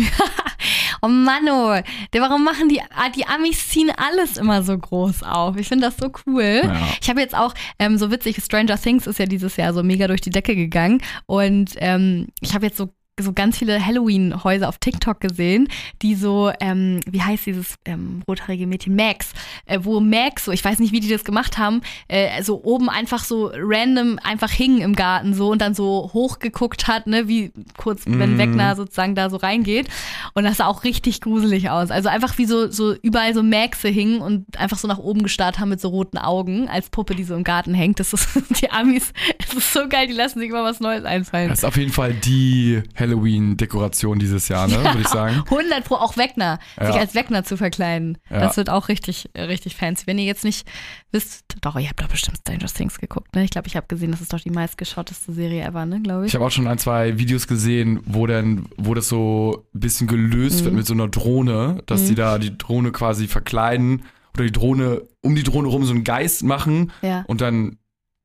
[1.03, 1.81] Oh Mann, oh.
[2.13, 5.57] Der, warum machen die, ah, die Amis ziehen alles immer so groß auf?
[5.57, 6.61] Ich finde das so cool.
[6.65, 6.89] Ja.
[7.01, 10.09] Ich habe jetzt auch, ähm, so witzig, Stranger Things ist ja dieses Jahr so mega
[10.09, 12.91] durch die Decke gegangen und ähm, ich habe jetzt so
[13.23, 15.69] so ganz viele Halloween-Häuser auf TikTok gesehen,
[16.03, 19.33] die so, ähm, wie heißt dieses ähm, rothaarige Mädchen, Max,
[19.67, 22.89] äh, wo Max, so, ich weiß nicht, wie die das gemacht haben, äh, so oben
[22.89, 27.53] einfach so random einfach hing im Garten so und dann so hochgeguckt hat, ne, wie
[27.77, 28.39] kurz, wenn Mm.
[28.39, 29.89] Wegner sozusagen da so reingeht.
[30.35, 31.91] Und das sah auch richtig gruselig aus.
[31.91, 35.59] Also einfach wie so, so überall so Maxe hingen und einfach so nach oben gestarrt
[35.59, 38.01] haben mit so roten Augen als Puppe, die so im Garten hängt.
[38.01, 38.29] Das ist,
[38.61, 41.49] die Amis, es ist so geil, die lassen sich immer was Neues einfallen.
[41.49, 45.43] Das ist auf jeden Fall die Halloween-Dekoration dieses Jahr, ne, würde ich sagen.
[45.49, 47.01] 100 pro auch Wegner, sich Ja.
[47.01, 48.19] als Wegner zu verkleiden.
[48.31, 48.41] Ja.
[48.41, 50.07] Das wird auch richtig, richtig fancy.
[50.07, 50.67] Wenn ihr jetzt nicht
[51.13, 53.45] wisst, doch, ihr habt doch bestimmt Stranger Things geguckt, ne?
[53.45, 56.29] Ich glaube, ich habe gesehen, das ist doch die meistgeschauteste Serie ever, ne, glaube ich.
[56.31, 60.07] Ich habe auch schon ein, zwei Videos gesehen, wo dann, wo das so ein bisschen
[60.07, 60.65] gelöst Mhm.
[60.65, 65.03] wird mit so einer Drohne, dass die da die Drohne quasi verkleiden oder die Drohne,
[65.23, 67.25] um die Drohne rum so einen Geist machen Ja.
[67.27, 67.79] und dann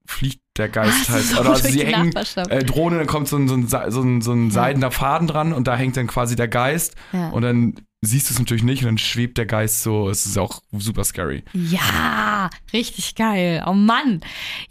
[0.06, 1.24] fliegt der Geist Ah, halt.
[1.24, 2.14] so Oder also sie hängen
[2.50, 5.54] äh, Drohne, dann kommt so ein, so ein, so ein, so ein seidener Faden dran
[5.54, 7.30] und da hängt dann quasi der Geist Ja.
[7.30, 10.10] und dann siehst du es natürlich nicht und dann schwebt der Geist so.
[10.10, 11.44] Es ist auch super scary.
[11.54, 13.64] Ja, richtig geil.
[13.68, 14.22] Oh Mann.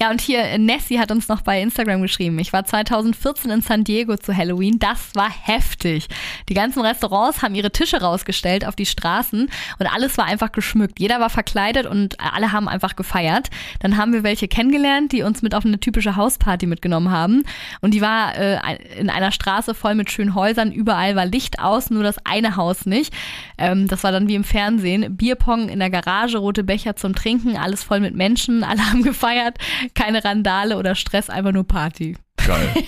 [0.00, 2.38] Ja, und hier, äh, Nessie hat uns noch bei Instagram geschrieben.
[2.38, 4.78] Ich war 2014 in San Diego zu Halloween.
[4.78, 6.08] Das war heftig.
[6.48, 11.00] Die ganzen Restaurants haben ihre Tische rausgestellt auf die Straßen und alles war einfach geschmückt.
[11.00, 13.50] Jeder war verkleidet und alle haben einfach gefeiert.
[13.80, 17.42] Dann haben wir welche kennengelernt, die uns mit auf eine typische Hausparty mitgenommen haben.
[17.80, 18.58] Und die war äh,
[18.98, 20.72] in einer Straße voll mit schönen Häusern.
[20.72, 23.12] Überall war Licht aus, nur das eine Haus nicht.
[23.58, 25.16] Ähm, das war dann wie im Fernsehen.
[25.16, 29.58] Bierpong in der Garage, rote Becher zum Trinken, alles voll mit Menschen, alle haben gefeiert.
[29.94, 32.16] Keine Randale oder Stress, einfach nur Party.
[32.46, 32.68] Geil.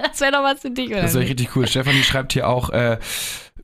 [0.00, 1.02] Das wäre doch was für dich, oder?
[1.02, 1.28] Das nicht?
[1.28, 1.66] richtig cool.
[1.66, 2.98] Stefanie schreibt hier auch äh,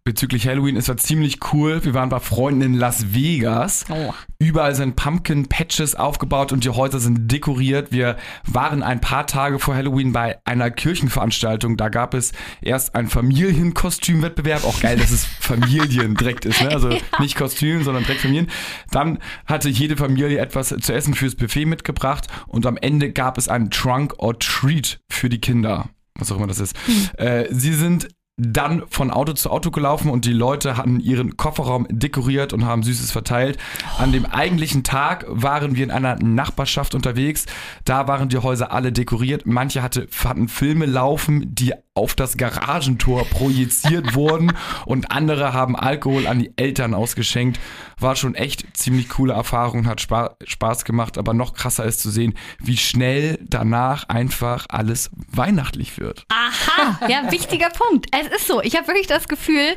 [0.04, 1.82] bezüglich Halloween, es war ziemlich cool.
[1.82, 3.86] Wir waren bei Freunden in Las Vegas.
[3.88, 4.12] Oh.
[4.38, 7.90] Überall sind Pumpkin Patches aufgebaut und die Häuser sind dekoriert.
[7.90, 11.78] Wir waren ein paar Tage vor Halloween bei einer Kirchenveranstaltung.
[11.78, 14.64] Da gab es erst einen Familienkostümwettbewerb.
[14.64, 16.60] Auch geil, dass es Familien direkt ist.
[16.60, 16.68] Ne?
[16.68, 18.50] Also nicht Kostüm, sondern direkt Familien.
[18.90, 23.48] Dann hatte jede Familie etwas zu essen fürs Buffet mitgebracht und am Ende gab es
[23.48, 25.88] einen Trunk or Treat für die Kinder.
[26.18, 26.76] Was auch immer das ist.
[27.16, 31.86] Äh, sie sind dann von Auto zu Auto gelaufen und die Leute hatten ihren Kofferraum
[31.88, 33.58] dekoriert und haben Süßes verteilt.
[33.98, 37.46] An dem eigentlichen Tag waren wir in einer Nachbarschaft unterwegs.
[37.84, 39.46] Da waren die Häuser alle dekoriert.
[39.46, 44.52] Manche hatte, hatten Filme laufen, die auf das Garagentor projiziert wurden
[44.84, 47.60] und andere haben Alkohol an die Eltern ausgeschenkt.
[48.00, 52.10] War schon echt ziemlich coole Erfahrung, hat Spa Spaß gemacht, aber noch krasser ist zu
[52.10, 56.26] sehen, wie schnell danach einfach alles weihnachtlich wird.
[56.30, 58.06] Aha, ja, wichtiger Punkt.
[58.10, 58.60] Es ist so.
[58.60, 59.76] Ich habe wirklich das Gefühl,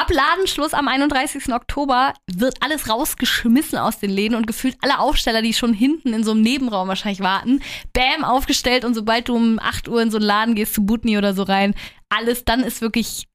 [0.00, 1.52] ab Ladenschluss am 31.
[1.52, 6.24] Oktober wird alles rausgeschmissen aus den Läden und gefühlt alle Aufsteller, die schon hinten in
[6.24, 7.60] so einem Nebenraum wahrscheinlich warten,
[7.92, 11.18] bam, aufgestellt und sobald du um 8 Uhr in so einen Laden gehst, zu Butni
[11.18, 11.74] oder so rein,
[12.08, 13.26] alles, dann ist wirklich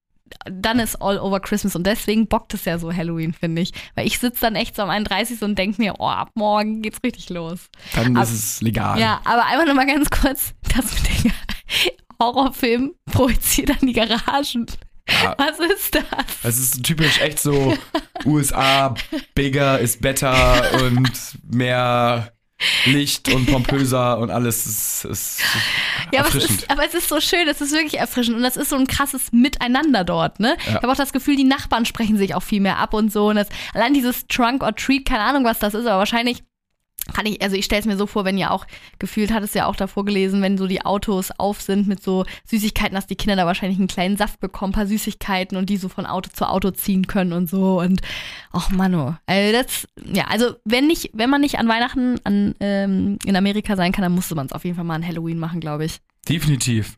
[0.51, 3.71] dann ist all over Christmas und deswegen bockt es ja so Halloween, finde ich.
[3.93, 5.43] Weil ich sitze dann echt so am 31.
[5.43, 7.69] und denke mir, oh, ab morgen geht's richtig los.
[7.93, 8.99] Dann Ab- ist es legal.
[8.99, 11.34] Ja, aber einfach nur mal ganz kurz, das mit den
[12.19, 14.65] Horrorfilm projiziert an die Garagen.
[15.38, 16.04] Was ist das?
[16.43, 17.78] Es ist typisch echt so
[18.25, 18.93] USA,
[19.34, 21.12] bigger is better und
[21.49, 22.32] mehr
[22.86, 25.41] Licht und pompöser und alles ist, ist
[26.13, 26.62] Ja, aber es, erfrischend.
[26.62, 28.88] ist, aber es ist so schön, es ist wirklich erfrischend und das ist so ein
[28.88, 30.56] krasses Miteinander dort, ne?
[30.65, 30.69] Ja.
[30.69, 33.28] Ich habe auch das Gefühl, die Nachbarn sprechen sich auch viel mehr ab und so
[33.28, 36.43] und das, allein dieses Trunk or Treat, keine Ahnung, was das ist, aber wahrscheinlich
[37.13, 38.65] kann ich, also ich stelle es mir so vor, wenn ja auch,
[39.00, 42.26] gefühlt hat es ja auch davor gelesen, wenn so die Autos auf sind mit so
[42.46, 45.78] Süßigkeiten, dass die Kinder da wahrscheinlich einen kleinen Saft bekommen, ein paar Süßigkeiten und die
[45.78, 48.02] so von Auto zu Auto ziehen können und so und
[48.52, 53.20] ach Mano, also das, ja, also wenn nicht, wenn man nicht an Weihnachten an, ähm,
[53.26, 55.60] in Amerika sein kann, dann musste man es auf jeden Fall mal an Halloween machen,
[55.60, 56.00] glaube ich.
[56.28, 56.98] Definitiv.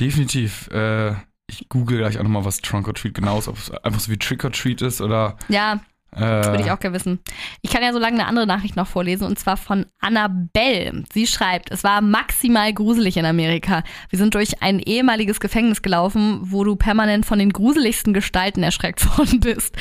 [0.00, 0.68] Definitiv.
[0.68, 1.14] Äh,
[1.46, 4.10] ich google gleich auch nochmal, was Trunk or Treat genau ist, ob es einfach so
[4.10, 5.36] wie Trick or Treat ist oder.
[5.48, 5.80] Ja,
[6.16, 7.18] Äh, würde ich auch gerne wissen.
[7.62, 11.02] Ich kann ja so lange eine andere Nachricht noch vorlesen und zwar von Annabelle.
[11.12, 13.82] Sie schreibt, es war maximal gruselig in Amerika.
[14.10, 19.04] Wir sind durch ein ehemaliges Gefängnis gelaufen, wo du permanent von den gruseligsten Gestalten erschreckt
[19.18, 19.74] worden bist.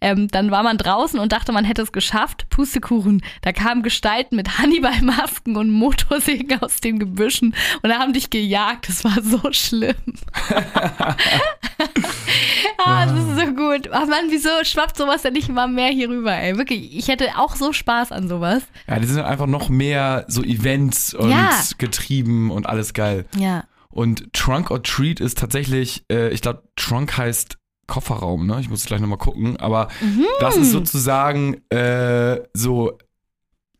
[0.00, 2.48] Ähm, dann war man draußen und dachte, man hätte es geschafft.
[2.50, 3.22] Pustekuchen.
[3.42, 8.88] Da kamen Gestalten mit Hannibal-Masken und Motorsägen aus den Gebüschen und haben dich gejagt.
[8.88, 9.96] Das war so schlimm.
[12.78, 13.88] ah, das ist so gut.
[13.92, 16.56] Ach Mann, wieso schwappt sowas denn nicht mal mehr hier rüber, ey?
[16.58, 18.62] Wirklich, ich hätte auch so Spaß an sowas.
[18.88, 21.50] Ja, die sind einfach noch mehr so Events und Ja.
[21.78, 23.26] getrieben und alles geil.
[23.36, 23.64] Ja.
[23.88, 28.58] Und Trunk or Treat ist tatsächlich, äh, ich glaube, Trunk heißt Kofferraum, ne?
[28.60, 29.56] Ich muss gleich nochmal gucken.
[29.56, 30.24] Aber Mhm.
[30.38, 32.96] das ist sozusagen äh, so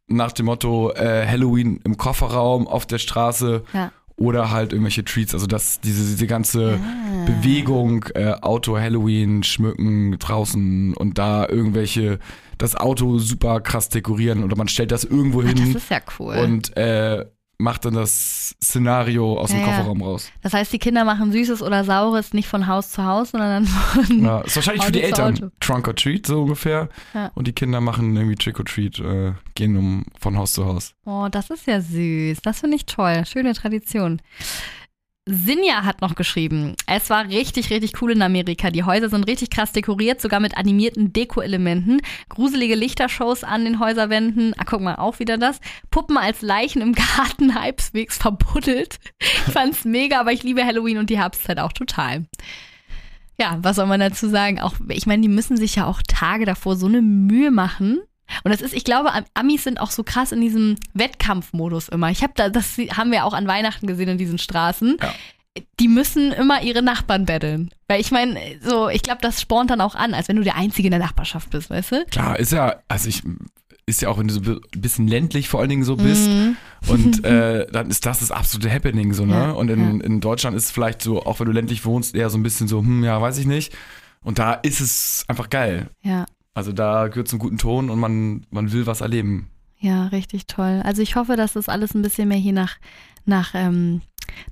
[0.08, 3.92] nach dem Motto äh, Halloween im Kofferraum auf der Straße Ja.
[4.20, 5.34] Oder halt irgendwelche Treats.
[5.34, 7.24] Also das, diese, diese ganze Ah.
[7.26, 12.18] Bewegung, äh, Auto Halloween, schmücken draußen und da irgendwelche,
[12.58, 16.00] das Auto super krass dekorieren oder man stellt das irgendwo Ah, hin das ist ja
[16.18, 16.36] cool.
[16.36, 17.24] und äh,
[17.60, 19.76] macht dann das Szenario aus dem Ja, ja.
[19.76, 20.30] Kofferraum raus.
[20.42, 23.66] das heißt, die Kinder machen Süßes oder Saures nicht von Haus zu Haus, sondern dann
[23.66, 24.24] von.
[24.24, 25.50] Ja, ist wahrscheinlich für die Auto Eltern Auto.
[25.60, 26.88] Trunk or Treat so ungefähr.
[27.14, 27.30] Ja.
[27.34, 30.94] Und die Kinder machen irgendwie Trick or Treat, äh, gehen um von Haus zu Haus.
[31.04, 32.40] Oh, das ist ja süß.
[32.42, 33.24] Das finde ich toll.
[33.26, 34.20] Schöne Tradition.
[35.32, 38.70] Sinja hat noch geschrieben, es war richtig, richtig cool in Amerika.
[38.70, 42.00] Die Häuser sind richtig krass dekoriert, sogar mit animierten Deko-Elementen.
[42.28, 44.54] Gruselige Lichtershows an den Häuserwänden.
[44.58, 45.60] Ah, guck mal, auch wieder das.
[45.90, 48.98] Puppen als Leichen im Garten halbwegs verbuddelt.
[49.20, 52.26] Ich fand's mega, aber ich liebe Halloween und die Herbstzeit auch total.
[53.38, 54.60] Ja, was soll man dazu sagen?
[54.60, 58.00] Auch, ich meine, die müssen sich ja auch Tage davor so eine Mühe machen.
[58.44, 62.10] Und das ist, ich glaube, Am- Amis sind auch so krass in diesem Wettkampfmodus immer.
[62.10, 64.96] Ich habe da, das haben wir auch an Weihnachten gesehen in diesen Straßen.
[65.02, 65.12] Ja.
[65.80, 67.70] Die müssen immer ihre Nachbarn betteln.
[67.88, 70.54] Weil ich meine, so, ich glaube, das spornt dann auch an, als wenn du der
[70.56, 72.04] Einzige in der Nachbarschaft bist, weißt du?
[72.06, 73.22] Klar, ist ja, also ich,
[73.86, 76.28] ist ja auch, wenn du so ein bisschen ländlich vor allen Dingen so bist.
[76.28, 76.56] Mhm.
[76.86, 79.34] Und äh, dann ist das das absolute Happening so, ne?
[79.34, 80.04] Ja, und in, ja.
[80.06, 82.68] in Deutschland ist es vielleicht so, auch wenn du ländlich wohnst, eher so ein bisschen
[82.68, 83.72] so, hm, ja, weiß ich nicht.
[84.22, 85.90] Und da ist es einfach geil.
[86.02, 86.26] Ja.
[86.54, 89.50] Also da gehört zum guten Ton und man, man will was erleben.
[89.78, 90.82] Ja, richtig toll.
[90.84, 92.76] Also ich hoffe, dass das alles ein bisschen mehr hier nach,
[93.24, 94.02] nach, ähm,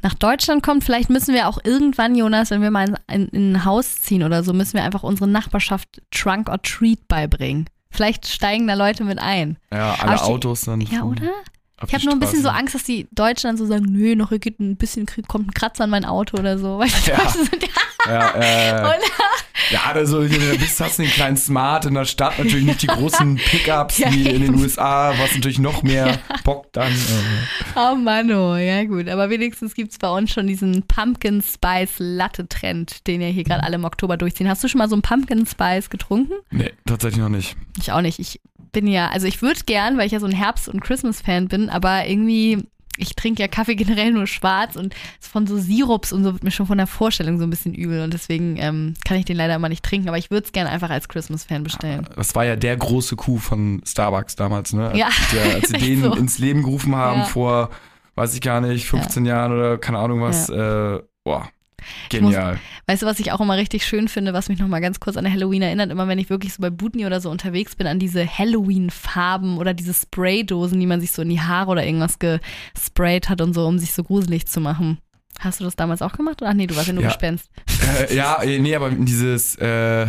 [0.02, 0.84] nach Deutschland kommt.
[0.84, 4.22] Vielleicht müssen wir auch irgendwann, Jonas, wenn wir mal in, in, in ein Haus ziehen
[4.22, 7.66] oder so, müssen wir einfach unsere Nachbarschaft Trunk or Treat beibringen.
[7.90, 9.58] Vielleicht steigen da Leute mit ein.
[9.72, 10.80] Ja, Aber alle ich- Autos dann.
[10.82, 11.30] Ja, oder?
[11.86, 12.48] Ich habe die nur ein bisschen so.
[12.48, 15.54] Angst, dass die Deutschen dann so sagen, nö, noch hier geht ein bisschen, kommt ein
[15.54, 16.78] Kratzer an mein Auto oder so.
[16.78, 17.16] Weißt du, Ja.
[17.18, 18.98] Deutsche sind ja, Ja, äh, Oder?
[19.70, 22.86] Ja, also da bist hast du den kleinen Smart in der Stadt, natürlich nicht die
[22.86, 24.54] großen Pickups Ja, wie in den.
[24.58, 26.92] USA, was natürlich noch mehr bockt dann.
[26.92, 29.08] Äh, oh Mann, oh, ja gut.
[29.08, 33.44] Aber wenigstens gibt es bei uns schon diesen Pumpkin Spice Latte Trend, den ja hier
[33.44, 34.48] gerade alle im Oktober durchziehen.
[34.48, 36.34] Hast du schon mal so einen Pumpkin Spice getrunken?
[36.50, 37.56] nee, tatsächlich noch nicht.
[37.78, 38.18] Ich auch nicht.
[38.18, 38.40] Ich
[38.72, 41.70] bin ja, also ich würde gern, weil ich ja so ein Herbst- und Christmas-Fan bin,
[41.70, 42.66] aber irgendwie,
[42.98, 46.50] ich trinke ja Kaffee generell nur schwarz und von so Sirups und so wird mir
[46.50, 49.54] schon von der Vorstellung so ein bisschen übel und deswegen ähm, kann ich den leider
[49.54, 52.06] immer nicht trinken, aber ich würde es gerne einfach als Christmas-Fan bestellen.
[52.16, 54.92] Das war ja der große Coup von Starbucks damals, ne?
[54.94, 56.14] Ja, Der, als sie den so.
[56.14, 57.24] ins Leben gerufen haben Ja.
[57.26, 57.70] vor,
[58.16, 60.48] weiß ich gar nicht, 15 Jahren oder keine Ahnung was.
[60.48, 61.48] Äh, boah,
[62.08, 62.58] genial.
[62.86, 65.30] Weißt du, was ich auch immer richtig schön finde, was mich nochmal ganz kurz an
[65.30, 68.26] Halloween erinnert, immer wenn ich wirklich so bei Butni oder so unterwegs bin, an diese
[68.26, 73.40] Halloween-Farben oder diese Spraydosen, die man sich so in die Haare oder irgendwas gesprayt hat
[73.40, 74.98] und so, um sich so gruselig zu machen.
[75.40, 76.42] Hast du das damals auch gemacht?
[76.42, 77.10] Ach nee, du warst ja nur Ja.
[77.10, 77.48] Gespenst.
[78.08, 80.08] äh, ja, nee, aber dieses, äh,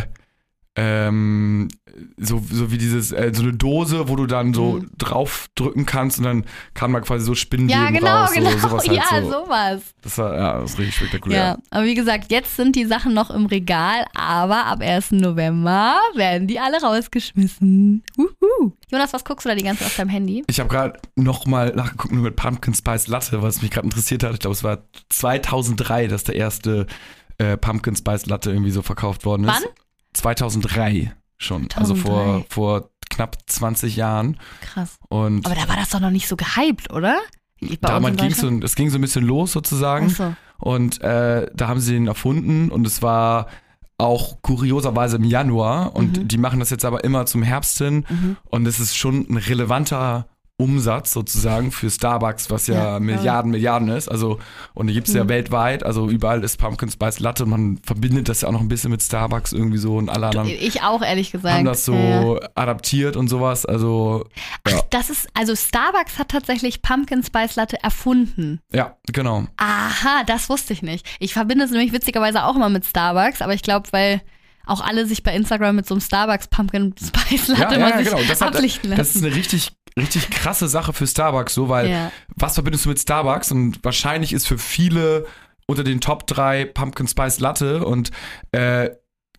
[0.76, 1.68] ähm,
[2.16, 4.90] so, so wie dieses, äh, so eine Dose, wo du dann so Mhm.
[4.98, 8.32] draufdrücken kannst und dann kam da quasi so Ja, Spinnenleben genau, raus.
[8.32, 8.50] genau.
[8.52, 9.30] So, sowas halt ja, so.
[9.30, 9.82] sowas.
[10.02, 11.38] Das war, ja, das ist richtig spektakulär.
[11.38, 15.10] Ja, aber wie gesagt, jetzt sind die Sachen noch im Regal, aber ab 1.
[15.12, 18.02] November werden die alle rausgeschmissen.
[18.16, 18.72] Uhu.
[18.90, 20.44] Jonas, was guckst du da die ganze Zeit auf deinem Handy?
[20.46, 24.34] Ich habe gerade nochmal nachgeguckt nur mit Pumpkin Spice Latte, was mich gerade interessiert hat.
[24.34, 24.78] Ich glaube, es war
[25.10, 26.86] 2003, dass der erste
[27.38, 29.50] äh, Pumpkin Spice Latte irgendwie so verkauft worden ist.
[29.64, 29.70] Wann?
[30.14, 31.68] 2003 schon.
[31.74, 32.46] Also vor, 2003.
[32.54, 34.36] vor knapp 20 Jahren.
[34.60, 34.98] Krass.
[35.08, 37.18] Und Aber da war das doch noch nicht so gehypt, oder?
[37.80, 40.08] Damals in ging so, es ging so ein bisschen los sozusagen.
[40.12, 40.34] Ach so.
[40.58, 43.46] Und äh, da haben sie den erfunden und es war
[43.98, 45.94] auch kurioserweise im Januar.
[45.94, 46.28] Und Mhm.
[46.28, 48.06] die machen das jetzt aber immer zum Herbst hin.
[48.08, 48.36] Mhm.
[48.44, 50.26] Und es ist schon ein relevanter
[50.60, 54.08] Umsatz sozusagen für Starbucks, was ja, Ja, Milliarden, Milliarden ist.
[54.08, 54.38] Also,
[54.74, 55.28] und die gibt es ja Mhm.
[55.30, 55.82] weltweit.
[55.82, 58.90] Also überall ist Pumpkin Spice Latte und man verbindet das ja auch noch ein bisschen
[58.90, 61.56] mit Starbucks irgendwie so und alle anderen Ich auch, ehrlich gesagt.
[61.56, 62.38] haben das so Ja, ja.
[62.54, 63.64] adaptiert und sowas.
[63.66, 64.26] Also,
[64.64, 68.60] Ach, das ist, also Starbucks hat tatsächlich Pumpkin Spice Latte erfunden.
[68.72, 69.46] ja, genau.
[69.56, 71.06] Aha, das wusste ich nicht.
[71.18, 74.20] Ich verbinde es nämlich witzigerweise auch immer mit Starbucks, aber ich glaube, weil
[74.66, 78.40] auch alle sich bei Instagram mit so einem Starbucks Pumpkin Spice Latte mal sich Das,
[78.40, 82.12] hat, das ist eine richtig, richtig krasse Sache für Starbucks, so, weil Ja.
[82.36, 83.50] was verbindest du mit Starbucks?
[83.52, 85.26] Und wahrscheinlich ist für viele
[85.66, 88.10] unter den Top 3 Pumpkin Spice Latte und
[88.52, 88.90] äh,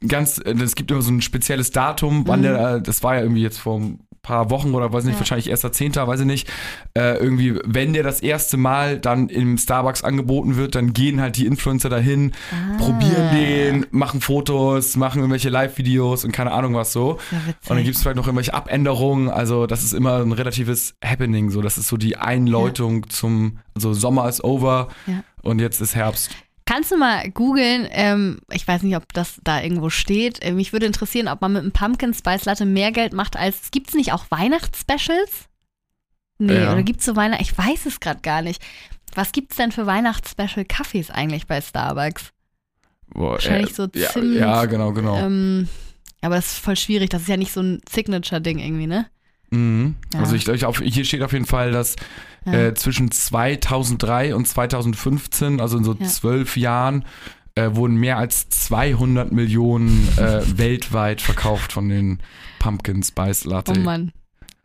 [0.07, 2.43] ganz, äh, es gibt immer so ein spezielles Datum, wann Mhm.
[2.43, 3.81] der, äh, das war ja irgendwie jetzt vor
[4.23, 5.19] paar Wochen oder weiß nicht, Ja.
[5.19, 6.47] wahrscheinlich erster Zehnter, weiß ich nicht,
[6.93, 11.37] äh, irgendwie, wenn der das erste Mal dann im Starbucks angeboten wird, dann gehen halt
[11.37, 12.77] die Influencer dahin, Ah.
[12.77, 17.17] probieren den, machen Fotos, machen irgendwelche Live-Videos und keine Ahnung was so.
[17.31, 17.37] Ja.
[17.69, 19.29] Und dann gibt es vielleicht noch irgendwelche Abänderungen.
[19.29, 21.49] Also, das ist immer ein relatives Happening.
[21.49, 25.23] So, das ist so die Einläutung zum, also Sommer ist over Ja.
[25.41, 26.31] und jetzt ist Herbst.
[26.65, 30.41] Kannst du mal googeln, ähm, ich weiß nicht, ob das da irgendwo steht.
[30.43, 33.71] Äh, mich würde interessieren, ob man mit einem Pumpkin Spice Latte mehr Geld macht als.
[33.71, 35.47] Gibt es nicht auch Weihnachtsspecials?
[36.37, 36.71] Nee, Ja.
[36.71, 37.43] oder gibt es so Weihnachten?
[37.43, 38.61] Ich weiß es gerade gar nicht.
[39.13, 42.31] Was gibt es denn für Weihnachtsspecial Kaffees eigentlich bei Starbucks?
[43.13, 45.17] Boah, Wahrscheinlich so ja, Zimt, Ja, genau, genau.
[45.17, 45.67] Ähm,
[46.21, 47.09] aber das ist voll schwierig.
[47.09, 49.07] Das ist ja nicht so ein Signature-Ding irgendwie, ne?
[49.51, 49.95] Mhm.
[50.13, 50.19] ja.
[50.19, 51.95] Also, ich, ich, auf, hier steht auf jeden Fall, dass
[52.45, 52.53] Ja.
[52.53, 56.07] äh, zwischen 2003 und 2015, also in so Ja.
[56.07, 57.05] zwölf Jahren,
[57.55, 62.19] äh, wurden mehr als 200 Millionen äh, weltweit verkauft von den
[62.59, 63.73] Pumpkin Spice Latte.
[63.75, 64.11] oh Mann.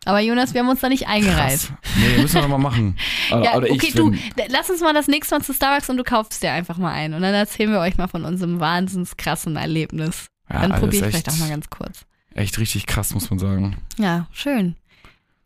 [0.07, 1.59] Aber Jonas, wir haben uns da nicht eingereiht.
[1.67, 1.73] Krass.
[1.97, 2.97] Nee, müssen wir nochmal machen.
[3.33, 4.13] Oder, Ja, oder okay, du,
[4.49, 7.13] lass uns mal das nächste Mal zu Starbucks und du kaufst dir einfach mal ein.
[7.13, 10.27] Und dann erzählen wir euch mal von unserem wahnsinns krassen Erlebnis.
[10.49, 12.07] Ja, dann ist ich vielleicht auch mal ganz kurz.
[12.37, 13.77] Echt richtig krass, muss man sagen.
[13.97, 14.77] Ja, schön.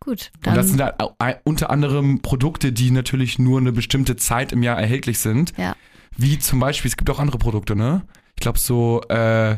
[0.00, 0.66] Gut, Und das dann.
[0.66, 5.53] sind halt unter anderem Produkte, die natürlich nur eine bestimmte Zeit im Jahr erhältlich sind.
[5.57, 5.76] Ja.
[6.16, 8.03] Wie zum Beispiel, es gibt auch andere Produkte, ne?
[8.35, 9.53] Ich glaube so, äh,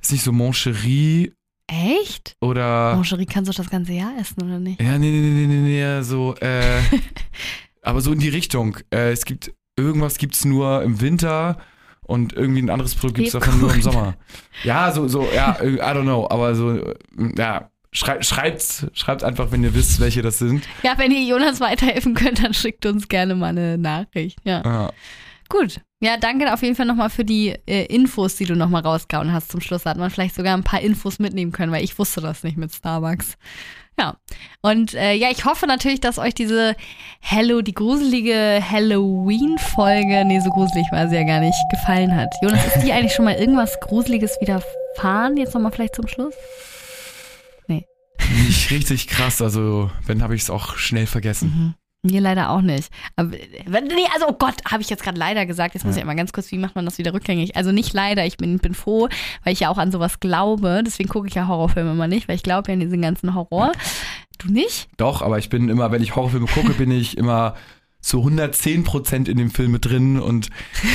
[0.00, 1.32] ist nicht so Moncherie
[1.66, 2.36] Echt?
[2.40, 2.94] oder.
[2.94, 4.80] Mangerie kannst du das ganze Jahr essen, oder nicht?
[4.80, 6.82] Ja, nee, nee, nee, nee, nee, so, äh,
[7.82, 8.76] aber so in die Richtung.
[8.92, 11.58] Äh, es gibt, irgendwas gibt's nur im Winter
[12.06, 13.82] und irgendwie ein anderes Produkt gibt's davon nur im.
[13.82, 14.16] Sommer.
[14.64, 16.94] Ja, so, so, ja, äh, I don't know, aber so,
[17.36, 20.64] ja, schrei schreibt, schreibt einfach, wenn ihr wisst, welche das sind.
[20.82, 24.38] Ja, wenn ihr Jonas weiterhelfen könnt, dann schickt uns gerne mal eine Nachricht.
[24.44, 24.62] Ja.
[24.64, 24.92] Ja.
[25.48, 25.80] Gut.
[26.00, 29.50] Ja, danke auf jeden Fall nochmal für die äh, Infos, die du nochmal rausgehauen hast
[29.50, 29.84] zum Schluss.
[29.84, 32.58] Da hat man vielleicht sogar ein paar Infos mitnehmen können, weil ich wusste das nicht
[32.58, 33.38] mit Starbucks.
[33.98, 34.16] Ja.
[34.60, 36.76] Und äh, ja, ich hoffe natürlich, dass euch diese
[37.20, 42.28] Hello, die gruselige Halloween-Folge, nee, so gruselig war sie ja gar nicht, gefallen hat.
[42.42, 45.36] Jonas, ist dir eigentlich schon mal irgendwas Gruseliges widerfahren?
[45.36, 46.34] Jetzt nochmal vielleicht zum Schluss?
[48.44, 51.48] Nicht richtig krass, also wenn habe ich es auch schnell vergessen.
[51.48, 51.85] Mhm.
[52.06, 52.90] Mir leider auch nicht.
[53.16, 55.74] Aber, nee, also oh Gott, habe ich jetzt gerade leider gesagt.
[55.74, 56.00] Jetzt muss Ja.
[56.00, 57.56] ich immer ganz kurz, wie macht man das wieder rückgängig?
[57.56, 59.08] Also nicht leider, ich bin, bin froh,
[59.44, 60.82] weil ich ja auch an sowas glaube.
[60.84, 63.72] Deswegen gucke ich ja Horrorfilme immer nicht, weil ich glaube ja an diesen ganzen Horror.
[64.38, 64.88] Du nicht?
[64.98, 67.54] Doch, aber ich bin immer, wenn ich Horrorfilme gucke, bin ich immer
[68.06, 70.48] zu 110 Prozent in dem Film mit drin und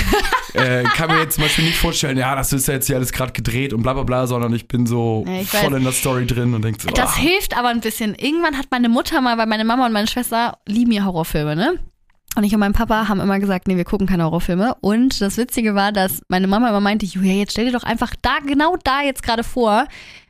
[0.53, 3.11] äh, kann mir jetzt zum Beispiel nicht vorstellen, ja, das ist ja jetzt hier alles
[3.11, 5.77] gerade gedreht und bla bla bla, sondern ich bin so Ja, ich voll weiß.
[5.77, 8.15] in der Story drin und denke so, Das ah, hilft aber ein bisschen.
[8.15, 11.79] Irgendwann hat meine Mutter mal, weil meine Mama und meine Schwester lieben ja Horrorfilme, ne?
[12.37, 14.75] Und ich und mein Papa haben immer gesagt, nee, wir gucken keine Horrorfilme.
[14.79, 18.15] Und das Witzige war, dass meine Mama immer meinte, Julia, jetzt stell dir doch einfach
[18.21, 19.85] da, genau da jetzt gerade vor,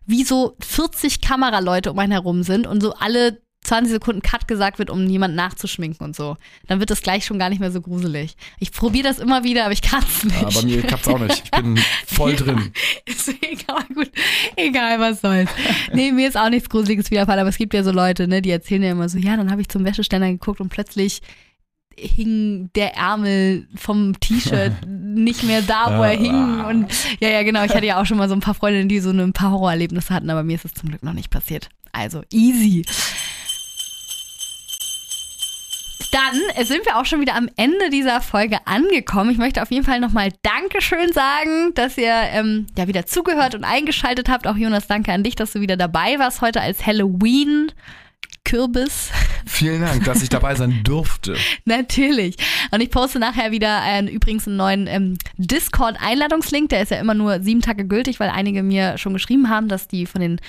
[0.07, 4.79] wie so 40 Kameraleute um einen herum sind und so alle 20 Sekunden Cut gesagt
[4.79, 6.37] wird, um jemanden nachzuschminken und so.
[6.67, 8.35] Dann wird das gleich schon gar nicht mehr so gruselig.
[8.59, 10.41] Ich probiere das immer wieder, aber ich kann es nicht.
[10.41, 11.43] ja, bei mir klappt's auch nicht.
[11.45, 12.71] Ich bin voll drin.
[13.07, 14.11] Deswegen, aber gut,
[14.55, 15.51] egal, was soll's.
[15.93, 18.51] Nee, mir ist auch nichts Gruseliges widerfahren, aber es gibt ja so Leute, ne, die
[18.51, 21.21] erzählen ja immer so, ja, dann habe ich zum Wäscheständer geguckt und plötzlich
[21.95, 26.61] hing der Ärmel vom T-Shirt nicht mehr da, wo er hing.
[26.65, 26.87] Und
[27.19, 27.63] ja, ja, genau.
[27.63, 30.13] Ich hatte ja auch schon mal so ein paar Freundinnen, die so ein paar Horrorerlebnisse
[30.13, 31.69] hatten, aber mir ist es zum Glück noch nicht passiert.
[31.91, 32.85] Also easy.
[36.11, 39.31] Dann sind wir auch schon wieder am Ende dieser Folge angekommen.
[39.31, 43.63] Ich möchte auf jeden Fall nochmal Dankeschön sagen, dass ihr ähm, ja wieder zugehört und
[43.63, 44.45] eingeschaltet habt.
[44.45, 47.71] Auch Jonas, danke an dich, dass du wieder dabei warst heute als Halloween.
[48.43, 49.11] Kürbis.
[49.45, 51.35] Vielen Dank, dass ich dabei sein durfte.
[51.65, 52.35] Natürlich.
[52.71, 56.69] Und ich poste nachher wieder einen, übrigens einen neuen ähm, Discord-Einladungslink.
[56.69, 59.87] Der ist ja immer nur sieben Tage gültig, weil einige mir schon geschrieben haben, dass
[59.87, 60.39] die von den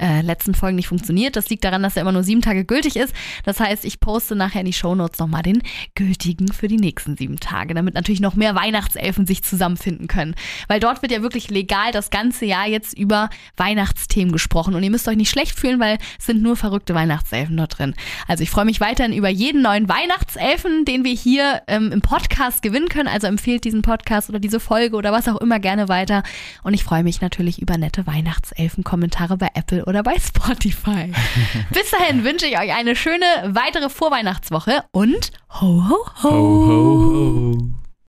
[0.00, 1.36] äh, letzten Folgen nicht funktioniert.
[1.36, 3.14] Das liegt daran, dass er immer nur sieben Tage gültig ist.
[3.44, 5.62] Das heißt, ich poste nachher in die Shownotes nochmal den
[5.94, 10.34] gültigen für die nächsten sieben Tage, damit natürlich noch mehr Weihnachtselfen sich zusammenfinden können.
[10.68, 14.74] Weil dort wird ja wirklich legal das ganze Jahr jetzt über Weihnachtsthemen gesprochen.
[14.74, 17.94] Und ihr müsst euch nicht schlecht fühlen, weil es sind nur verrückte Weihnachtselfen dort drin.
[18.38, 22.62] Also ich freue mich weiterhin über jeden neuen Weihnachtselfen, den wir hier ähm, im Podcast
[22.62, 23.08] gewinnen können.
[23.08, 26.22] Also empfehlt diesen Podcast oder diese Folge oder was auch immer gerne weiter.
[26.62, 31.12] Und ich freue mich natürlich über nette Weihnachtselfen-Kommentare bei Apple oder bei Spotify.
[31.72, 36.30] Bis dahin wünsche ich euch eine schöne weitere Vorweihnachtswoche und ho ho ho.
[36.30, 37.77] Ho, ho, ho.